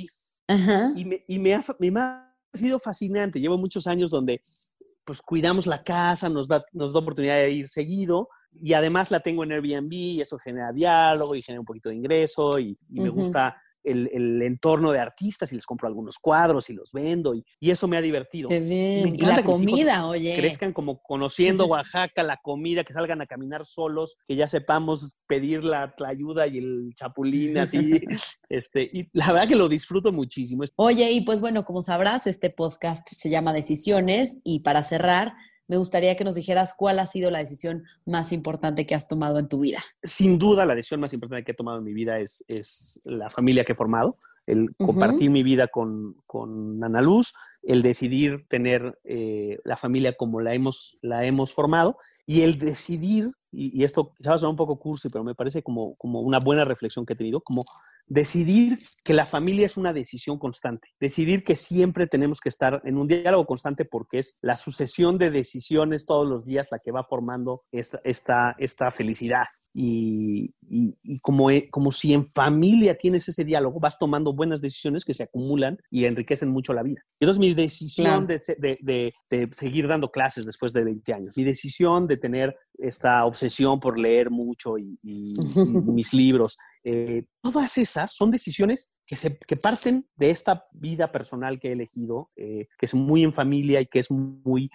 -huh. 0.49 0.93
Y, 0.97 1.05
me, 1.05 1.23
y 1.25 1.39
me, 1.39 1.53
ha, 1.53 1.63
me 1.79 1.99
ha 2.01 2.35
sido 2.53 2.79
fascinante. 2.79 3.39
Llevo 3.39 3.57
muchos 3.57 3.87
años 3.87 4.11
donde 4.11 4.41
pues 5.05 5.21
cuidamos 5.21 5.67
la 5.67 5.81
casa, 5.81 6.29
nos 6.29 6.47
da, 6.47 6.65
nos 6.73 6.93
da 6.93 6.99
oportunidad 6.99 7.35
de 7.35 7.51
ir 7.51 7.67
seguido 7.67 8.29
y 8.61 8.73
además 8.73 9.11
la 9.11 9.19
tengo 9.19 9.43
en 9.43 9.51
Airbnb 9.51 9.91
y 9.91 10.21
eso 10.21 10.37
genera 10.37 10.71
diálogo 10.71 11.35
y 11.35 11.41
genera 11.41 11.59
un 11.59 11.65
poquito 11.65 11.89
de 11.89 11.95
ingreso 11.95 12.57
y, 12.57 12.77
y 12.89 12.99
uh 12.99 13.03
-huh. 13.03 13.03
me 13.03 13.09
gusta 13.09 13.61
el, 13.85 14.09
el, 14.11 14.41
entorno 14.41 14.91
de 14.91 14.99
artistas 14.99 15.51
y 15.51 15.55
les 15.55 15.65
compro 15.65 15.87
algunos 15.87 16.17
cuadros 16.17 16.69
y 16.69 16.73
los 16.73 16.91
vendo 16.91 17.33
y, 17.33 17.45
y 17.59 17.71
eso 17.71 17.87
me 17.87 17.97
ha 17.97 18.01
divertido. 18.01 18.49
Qué 18.49 18.59
bien. 18.59 19.07
Y, 19.07 19.21
y 19.21 19.25
la 19.25 19.43
comida, 19.43 20.07
oye. 20.07 20.35
Crezcan 20.37 20.73
como 20.73 21.01
conociendo 21.01 21.65
Oaxaca, 21.67 22.23
la 22.23 22.37
comida, 22.37 22.83
que 22.83 22.93
salgan 22.93 23.21
a 23.21 23.27
caminar 23.27 23.65
solos, 23.65 24.17
que 24.27 24.35
ya 24.35 24.47
sepamos 24.47 25.17
pedir 25.27 25.63
la, 25.63 25.93
la 25.97 26.09
ayuda 26.09 26.47
y 26.47 26.57
el 26.57 26.93
chapulín 26.95 27.57
así. 27.57 28.01
este, 28.49 28.89
y 28.91 29.07
la 29.13 29.31
verdad 29.31 29.47
que 29.47 29.55
lo 29.55 29.69
disfruto 29.69 30.11
muchísimo. 30.11 30.63
Oye, 30.75 31.11
y 31.11 31.21
pues 31.21 31.41
bueno, 31.41 31.65
como 31.65 31.81
sabrás, 31.81 32.27
este 32.27 32.49
podcast 32.49 33.07
se 33.09 33.29
llama 33.29 33.53
Decisiones 33.53 34.39
y 34.43 34.61
para 34.61 34.83
cerrar, 34.83 35.33
me 35.67 35.77
gustaría 35.77 36.15
que 36.15 36.23
nos 36.23 36.35
dijeras 36.35 36.73
cuál 36.77 36.99
ha 36.99 37.07
sido 37.07 37.31
la 37.31 37.39
decisión 37.39 37.83
más 38.05 38.31
importante 38.31 38.85
que 38.85 38.95
has 38.95 39.07
tomado 39.07 39.39
en 39.39 39.47
tu 39.47 39.59
vida. 39.59 39.83
Sin 40.03 40.37
duda, 40.37 40.65
la 40.65 40.75
decisión 40.75 40.99
más 40.99 41.13
importante 41.13 41.43
que 41.43 41.51
he 41.51 41.55
tomado 41.55 41.79
en 41.79 41.83
mi 41.83 41.93
vida 41.93 42.19
es, 42.19 42.43
es 42.47 43.01
la 43.03 43.29
familia 43.29 43.65
que 43.65 43.73
he 43.73 43.75
formado, 43.75 44.17
el 44.45 44.75
compartir 44.77 45.29
uh 45.29 45.31
-huh. 45.31 45.33
mi 45.33 45.43
vida 45.43 45.67
con, 45.67 46.15
con 46.25 46.83
Ana 46.83 47.01
Luz, 47.01 47.33
el 47.63 47.81
decidir 47.81 48.45
tener 48.47 48.99
eh, 49.03 49.59
la 49.63 49.75
familia 49.75 50.13
como 50.13 50.39
la 50.39 50.53
hemos, 50.53 50.97
la 51.01 51.25
hemos 51.25 51.51
formado 51.51 51.97
y 52.25 52.41
el 52.41 52.57
decidir, 52.59 53.31
y, 53.55 53.81
y 53.81 53.83
esto 53.83 54.13
quizás 54.15 54.41
suena 54.41 54.51
un 54.51 54.55
poco 54.55 54.77
cursi, 54.77 55.09
pero 55.09 55.23
me 55.23 55.35
parece 55.35 55.63
como, 55.63 55.95
como 55.95 56.21
una 56.21 56.39
buena 56.39 56.65
reflexión 56.65 57.05
que 57.05 57.13
he 57.13 57.15
tenido, 57.15 57.41
como 57.41 57.63
decidir 58.07 58.79
que 59.03 59.13
la 59.13 59.25
familia 59.25 59.65
es 59.65 59.77
una 59.77 59.93
decisión 59.93 60.37
constante, 60.37 60.89
decidir 60.99 61.43
que 61.43 61.55
siempre 61.55 62.07
tenemos 62.07 62.39
que 62.39 62.49
estar 62.49 62.81
en 62.85 62.97
un 62.97 63.07
diálogo 63.07 63.45
constante 63.45 63.85
porque 63.85 64.19
es 64.19 64.37
la 64.41 64.55
sucesión 64.55 65.17
de 65.17 65.31
decisiones 65.31 66.05
todos 66.05 66.27
los 66.27 66.45
días 66.45 66.67
la 66.71 66.79
que 66.79 66.91
va 66.91 67.03
formando 67.03 67.63
esta, 67.71 67.99
esta, 68.03 68.55
esta 68.59 68.91
felicidad. 68.91 69.45
y, 69.73 70.53
y, 70.69 70.95
y 71.03 71.19
como, 71.19 71.49
e- 71.51 71.69
como 71.69 71.91
si 71.91 72.13
en 72.13 72.27
familia 72.27 72.95
tienes 72.97 73.27
ese 73.29 73.43
diálogo, 73.43 73.79
vas 73.79 73.97
tomando 73.99 74.33
buenas 74.33 74.61
decisiones 74.61 75.05
que 75.05 75.13
se 75.13 75.23
acumulan 75.23 75.77
y 75.91 76.05
enriquecen 76.05 76.49
mucho 76.49 76.73
la 76.73 76.83
vida. 76.83 77.01
Entonces 77.19 77.39
mi 77.39 77.53
decisión 77.53 78.25
Claro. 78.25 78.27
de, 78.27 78.55
de- 78.57 78.77
de- 78.81 79.13
de 79.29 79.53
seguir 79.53 79.87
dando 79.87 80.09
clases 80.11 80.45
después 80.45 80.73
de 80.73 80.83
20 80.83 81.13
años, 81.13 81.33
mi 81.37 81.43
decisión 81.43 82.07
de 82.07 82.17
tener 82.17 82.55
esta 82.77 83.25
obsesión 83.25 83.79
por 83.79 83.99
leer 83.99 84.29
mucho 84.29 84.77
y, 84.77 84.97
y- 85.03 85.35
y 85.35 85.37
mis 85.95 86.13
libros, 86.13 86.57
eh, 86.83 87.25
todas 87.41 87.77
esas 87.77 88.13
son 88.13 88.29
decisiones 88.31 88.89
que, 89.07 89.15
se, 89.15 89.37
que 89.37 89.55
parten 89.55 90.07
de 90.15 90.29
esta 90.31 90.65
vida 90.73 91.11
personal 91.11 91.59
que 91.59 91.69
he 91.69 91.71
elegido, 91.73 92.25
eh, 92.35 92.67
que 92.77 92.85
es 92.85 92.93
muy 92.93 93.23
en 93.23 93.33
familia 93.33 93.81
y 93.81 93.85
que 93.85 93.99
es 93.99 94.09
muy 94.11 94.69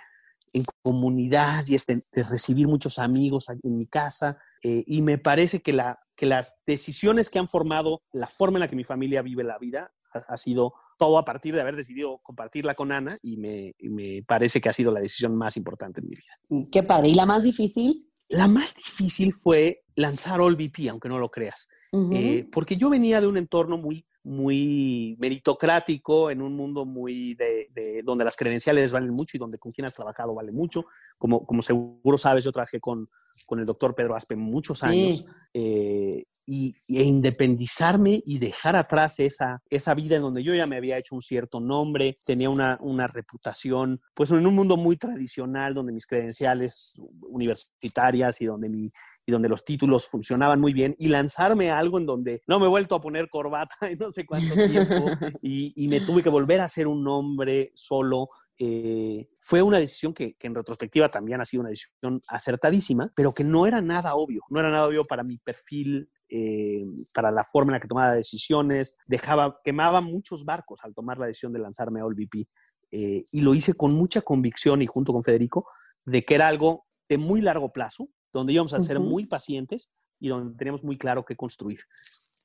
en 0.52 0.64
comunidad 0.82 1.66
y 1.66 1.74
es 1.74 1.86
de, 1.86 2.02
recibir 2.28 2.68
muchos 2.68 2.98
amigos 2.98 3.48
en 3.48 3.76
mi 3.76 3.86
casa. 3.86 4.38
eh, 4.62 4.84
y 4.86 5.02
me 5.02 5.18
parece 5.18 5.62
que, 5.62 5.72
la, 5.72 5.98
que 6.16 6.26
las 6.26 6.54
decisiones 6.66 7.30
que 7.30 7.38
han 7.38 7.48
formado 7.48 8.02
la 8.12 8.26
forma 8.26 8.58
en 8.58 8.60
la 8.60 8.68
que 8.68 8.76
mi 8.76 8.84
familia 8.84 9.22
vive 9.22 9.44
la 9.44 9.58
vida 9.58 9.92
ha, 10.12 10.18
ha 10.18 10.36
sido 10.36 10.74
todo 11.00 11.16
a 11.16 11.24
partir 11.24 11.54
de 11.54 11.62
haber 11.62 11.76
decidido 11.76 12.18
compartirla 12.22 12.74
con 12.74 12.92
Ana 12.92 13.18
y 13.22 13.38
me, 13.38 13.74
y 13.78 13.88
me 13.88 14.22
parece 14.22 14.60
que 14.60 14.68
ha 14.68 14.72
sido 14.72 14.92
la 14.92 15.00
decisión 15.00 15.34
más 15.34 15.56
importante 15.56 16.00
en 16.00 16.08
mi 16.08 16.14
vida. 16.14 16.68
Qué 16.70 16.82
padre. 16.82 17.08
¿Y 17.08 17.14
la 17.14 17.24
más 17.24 17.42
difícil? 17.42 18.06
La 18.28 18.46
más 18.46 18.76
difícil 18.76 19.34
fue 19.34 19.82
lanzar 19.96 20.40
All 20.40 20.56
VP, 20.56 20.90
aunque 20.90 21.08
no 21.08 21.18
lo 21.18 21.30
creas. 21.30 21.68
Eh, 22.12 22.46
porque 22.52 22.76
yo 22.76 22.90
venía 22.90 23.20
de 23.20 23.26
un 23.26 23.38
entorno 23.38 23.78
muy, 23.78 24.06
muy 24.22 25.16
meritocrático, 25.18 26.30
en 26.30 26.42
un 26.42 26.54
mundo 26.54 26.84
muy 26.84 27.34
de, 27.34 27.68
de- 27.74 28.02
donde 28.04 28.24
las 28.24 28.36
credenciales 28.36 28.92
valen 28.92 29.10
mucho 29.10 29.36
y 29.36 29.40
donde 29.40 29.58
con 29.58 29.72
quien 29.72 29.86
has 29.86 29.94
trabajado 29.94 30.34
vale 30.34 30.52
mucho. 30.52 30.84
Como, 31.18 31.46
como 31.46 31.62
seguro 31.62 32.18
sabes, 32.18 32.44
yo 32.44 32.52
trabajé 32.52 32.80
con, 32.80 33.06
con 33.46 33.60
el 33.60 33.66
doctor 33.66 33.94
Pedro 33.94 34.14
Aspe 34.16 34.36
muchos 34.36 34.80
Sí. 34.80 34.86
años 34.86 35.24
eh, 35.54 36.24
y, 36.46 36.74
y 36.88 37.00
independizarme 37.02 38.22
y 38.24 38.38
dejar 38.38 38.76
atrás 38.76 39.18
esa, 39.20 39.62
esa 39.68 39.94
vida 39.94 40.16
en 40.16 40.22
donde 40.22 40.42
yo 40.42 40.54
ya 40.54 40.66
me 40.66 40.76
había 40.76 40.98
hecho 40.98 41.14
un 41.14 41.22
cierto 41.22 41.60
nombre, 41.60 42.20
tenía 42.24 42.50
una, 42.50 42.78
una 42.80 43.06
reputación, 43.06 44.00
pues 44.14 44.30
en 44.30 44.46
un 44.46 44.54
mundo 44.54 44.76
muy 44.76 44.96
tradicional 44.96 45.74
donde 45.74 45.92
mis 45.92 46.06
credenciales 46.06 46.94
universitarias 47.22 48.40
y 48.40 48.46
donde 48.46 48.68
mi, 48.68 48.90
donde 49.30 49.48
los 49.48 49.64
títulos 49.64 50.06
funcionaban 50.06 50.60
muy 50.60 50.72
bien 50.72 50.94
y 50.98 51.08
lanzarme 51.08 51.70
a 51.70 51.78
algo 51.78 51.98
en 51.98 52.06
donde 52.06 52.42
no 52.46 52.58
me 52.58 52.66
he 52.66 52.68
vuelto 52.68 52.94
a 52.94 53.00
poner 53.00 53.28
corbata 53.28 53.74
en 53.82 53.98
no 53.98 54.10
sé 54.10 54.26
cuánto 54.26 54.54
tiempo 54.54 55.10
y, 55.42 55.88
me 55.88 56.00
tuve 56.00 56.22
que 56.22 56.28
volver 56.28 56.60
a 56.60 56.68
ser 56.68 56.86
un 56.86 57.06
hombre 57.08 57.72
solo. 57.74 58.26
eh, 58.58 59.28
fue 59.40 59.62
una 59.62 59.78
decisión 59.78 60.12
que, 60.12 60.34
que 60.34 60.46
en 60.46 60.54
retrospectiva 60.54 61.08
también 61.08 61.40
ha 61.40 61.44
sido 61.44 61.62
una 61.62 61.70
decisión 61.70 62.22
acertadísima, 62.28 63.10
pero 63.16 63.32
que 63.32 63.42
no 63.42 63.66
era 63.66 63.80
nada 63.80 64.14
obvio, 64.14 64.42
no 64.50 64.60
era 64.60 64.70
nada 64.70 64.86
obvio 64.86 65.04
para 65.04 65.24
mi 65.24 65.38
perfil, 65.38 66.08
eh, 66.32 66.84
para 67.12 67.32
la 67.32 67.42
forma 67.42 67.72
en 67.72 67.74
la 67.74 67.80
que 67.80 67.88
tomaba 67.88 68.12
decisiones, 68.12 68.96
dejaba, 69.06 69.58
quemaba 69.64 70.00
muchos 70.00 70.44
barcos 70.44 70.78
al 70.84 70.94
tomar 70.94 71.18
la 71.18 71.26
decisión 71.26 71.52
de 71.52 71.58
lanzarme 71.58 72.00
a 72.00 72.04
All 72.04 72.14
VP. 72.14 72.46
Eh, 72.92 73.22
y 73.32 73.40
lo 73.40 73.52
hice 73.52 73.74
con 73.74 73.96
mucha 73.96 74.22
convicción 74.22 74.80
y 74.80 74.86
junto 74.86 75.12
con 75.12 75.24
Federico 75.24 75.66
de 76.04 76.24
que 76.24 76.36
era 76.36 76.46
algo 76.46 76.86
de 77.08 77.18
muy 77.18 77.40
largo 77.40 77.72
plazo, 77.72 78.08
donde 78.32 78.52
íbamos 78.52 78.72
a 78.74 78.82
ser 78.82 78.98
Ujú. 78.98 79.08
muy 79.08 79.26
pacientes 79.26 79.90
y 80.18 80.28
donde 80.28 80.56
teníamos 80.56 80.84
muy 80.84 80.98
claro 80.98 81.24
qué 81.24 81.36
construir. 81.36 81.80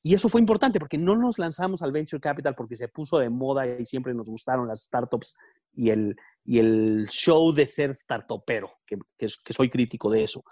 Y 0.04 0.14
eso 0.14 0.30
fue 0.30 0.40
importante 0.40 0.80
porque 0.80 0.98
no 0.98 1.16
nos 1.16 1.40
lanzamos 1.40 1.82
al 1.82 1.92
venture 1.92 2.22
capital 2.22 2.54
porque 2.56 2.78
se 2.78 2.88
puso 2.88 3.18
de 3.18 3.30
moda 3.30 3.68
y 3.68 3.86
siempre 3.86 4.14
nos 4.14 4.30
gustaron 4.30 4.68
las 4.68 4.84
startups 4.84 5.36
y 5.74 5.90
el, 5.90 6.16
y 6.44 6.60
el 6.60 7.08
show 7.10 7.52
de 7.52 7.66
ser 7.66 7.96
startupero, 7.96 8.72
que, 8.86 8.98
que, 9.18 9.28
que 9.44 9.54
soy 9.54 9.70
crítico 9.70 10.10
de 10.10 10.24
eso, 10.24 10.44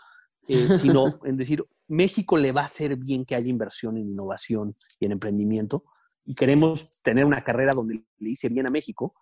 eh, 0.48 0.68
sino 0.78 1.14
en 1.24 1.38
decir, 1.38 1.64
México 1.88 2.36
le 2.36 2.52
va 2.52 2.62
a 2.62 2.66
hacer 2.66 2.96
bien 2.98 3.24
que 3.24 3.36
haya 3.36 3.48
inversión 3.48 3.98
en 3.98 4.10
innovación 4.10 4.76
y 5.00 5.06
en 5.06 5.14
emprendimiento 5.14 5.84
y 6.26 6.36
queremos 6.36 7.02
tener 7.02 7.26
una 7.26 7.44
carrera 7.44 7.74
donde 7.74 8.04
le 8.18 8.30
hice 8.30 8.50
bien 8.50 8.68
a 8.68 8.72
México. 8.72 9.14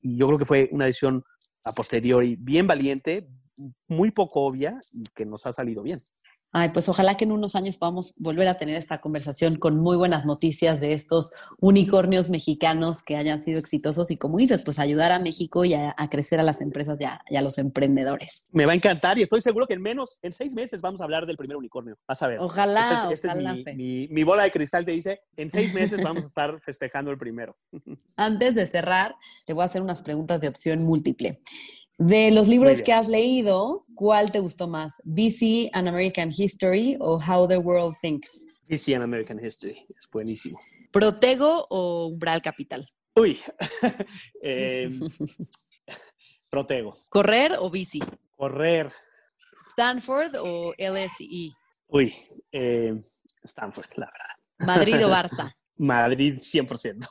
Y 0.00 0.16
yo 0.16 0.26
creo 0.26 0.38
que 0.38 0.44
fue 0.44 0.68
una 0.72 0.86
decisión 0.86 1.24
a 1.64 1.72
posteriori 1.72 2.36
bien 2.36 2.66
valiente, 2.66 3.28
muy 3.88 4.10
poco 4.10 4.42
obvia 4.42 4.74
y 4.92 5.04
que 5.14 5.24
nos 5.24 5.46
ha 5.46 5.52
salido 5.52 5.82
bien. 5.82 6.00
Ay, 6.56 6.68
pues 6.72 6.88
ojalá 6.88 7.16
que 7.16 7.24
en 7.24 7.32
unos 7.32 7.56
años 7.56 7.78
podamos 7.78 8.14
volver 8.16 8.46
a 8.46 8.54
tener 8.56 8.76
esta 8.76 9.00
conversación 9.00 9.56
con 9.56 9.76
muy 9.76 9.96
buenas 9.96 10.24
noticias 10.24 10.78
de 10.78 10.92
estos 10.92 11.32
unicornios 11.58 12.30
mexicanos 12.30 13.02
que 13.02 13.16
hayan 13.16 13.42
sido 13.42 13.58
exitosos 13.58 14.12
y 14.12 14.16
como 14.16 14.38
dices, 14.38 14.62
pues 14.62 14.78
ayudar 14.78 15.10
a 15.10 15.18
México 15.18 15.64
y 15.64 15.74
a, 15.74 15.92
a 15.98 16.08
crecer 16.08 16.38
a 16.38 16.44
las 16.44 16.60
empresas 16.60 17.00
y 17.00 17.04
a, 17.06 17.20
y 17.28 17.34
a 17.34 17.42
los 17.42 17.58
emprendedores. 17.58 18.46
Me 18.52 18.66
va 18.66 18.72
a 18.72 18.76
encantar 18.76 19.18
y 19.18 19.22
estoy 19.22 19.40
seguro 19.42 19.66
que 19.66 19.74
en 19.74 19.82
menos, 19.82 20.20
en 20.22 20.30
seis 20.30 20.54
meses 20.54 20.80
vamos 20.80 21.00
a 21.00 21.04
hablar 21.04 21.26
del 21.26 21.36
primer 21.36 21.56
unicornio. 21.56 21.98
Vas 22.06 22.22
a 22.22 22.28
ver. 22.28 22.38
Ojalá, 22.38 22.82
Este 22.82 22.94
es- 22.94 23.24
este 23.24 23.28
es 23.28 23.34
mi, 23.34 23.64
mi- 23.74 24.08
mi 24.14 24.22
bola 24.22 24.44
de 24.44 24.52
cristal 24.52 24.84
te 24.84 24.92
dice, 24.92 25.22
en 25.36 25.50
seis 25.50 25.74
meses 25.74 26.00
vamos 26.02 26.22
a 26.22 26.26
estar 26.28 26.60
festejando 26.64 27.10
el 27.10 27.18
primero. 27.18 27.56
Antes 28.14 28.54
de 28.54 28.68
cerrar, 28.68 29.16
te 29.44 29.54
voy 29.54 29.62
a 29.62 29.66
hacer 29.66 29.82
unas 29.82 30.02
preguntas 30.02 30.40
de 30.40 30.46
opción 30.46 30.84
múltiple. 30.84 31.40
De 31.98 32.30
los 32.32 32.48
libros 32.48 32.82
que 32.82 32.92
has 32.92 33.08
leído, 33.08 33.86
¿cuál 33.94 34.32
te 34.32 34.40
gustó 34.40 34.66
más? 34.66 34.94
BC, 35.04 35.70
An 35.72 35.86
American 35.86 36.32
History 36.36 36.96
o 37.00 37.18
How 37.20 37.46
the 37.46 37.58
World 37.58 37.94
Thinks? 38.00 38.46
DC 38.68 38.94
and 38.94 39.04
American 39.04 39.38
History. 39.44 39.86
Es 39.96 40.08
buenísimo. 40.10 40.58
¿Protego 40.90 41.66
o 41.70 42.08
Umbral 42.08 42.42
Capital? 42.42 42.88
Uy. 43.16 43.38
Eh, 44.42 44.90
protego. 46.50 46.96
¿Correr 47.08 47.56
o 47.58 47.70
bici? 47.70 48.00
Correr. 48.36 48.92
¿Stanford 49.70 50.34
o 50.40 50.72
LSE? 50.76 51.50
Uy. 51.88 52.12
eh, 52.52 52.94
Stanford, 53.44 53.86
la 53.96 54.06
verdad. 54.06 54.66
¿Madrid 54.66 55.06
o 55.06 55.10
Barça? 55.14 55.54
Madrid 55.76 56.34
100%. 56.38 57.08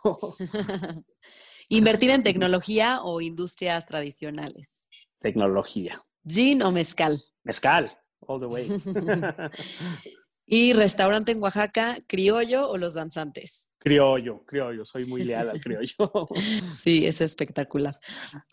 ¿Invertir 1.74 2.12
en 2.12 2.22
tecnología 2.22 3.02
o 3.02 3.20
industrias 3.20 3.88
tradicionales? 3.88 4.86
Tecnología. 5.18 6.00
¿Gin 6.24 6.62
o 6.62 6.72
mezcal? 6.72 7.20
Mezcal. 7.44 7.90
All 8.20 8.40
the 8.40 8.46
way. 8.46 8.68
¿Y 10.46 10.74
restaurante 10.74 11.32
en 11.32 11.42
Oaxaca, 11.42 11.98
criollo 12.08 12.70
o 12.70 12.78
los 12.78 12.94
danzantes? 12.94 13.70
criollo, 13.80 14.46
criollo. 14.46 14.86
Soy 14.86 15.06
muy 15.06 15.24
leal 15.24 15.50
al 15.50 15.60
criollo. 15.60 15.94
Sí, 16.78 17.06
es 17.08 17.22
espectacular. 17.22 18.00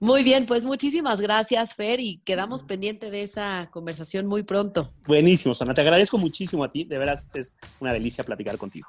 Muy 0.00 0.24
bien, 0.24 0.46
pues 0.46 0.64
muchísimas 0.64 1.20
gracias, 1.20 1.74
Fer, 1.74 2.00
y 2.00 2.22
quedamos 2.24 2.64
pendiente 2.64 3.10
de 3.10 3.22
esa 3.22 3.68
conversación 3.70 4.26
muy 4.26 4.44
pronto. 4.44 4.94
Buenísimo, 5.06 5.54
Sana. 5.54 5.74
Te 5.74 5.82
agradezco 5.82 6.16
muchísimo 6.16 6.64
a 6.64 6.72
ti. 6.72 6.84
De 6.84 6.98
veras 6.98 7.26
es 7.34 7.54
una 7.80 7.92
delicia 7.92 8.24
platicar 8.24 8.56
contigo. 8.56 8.88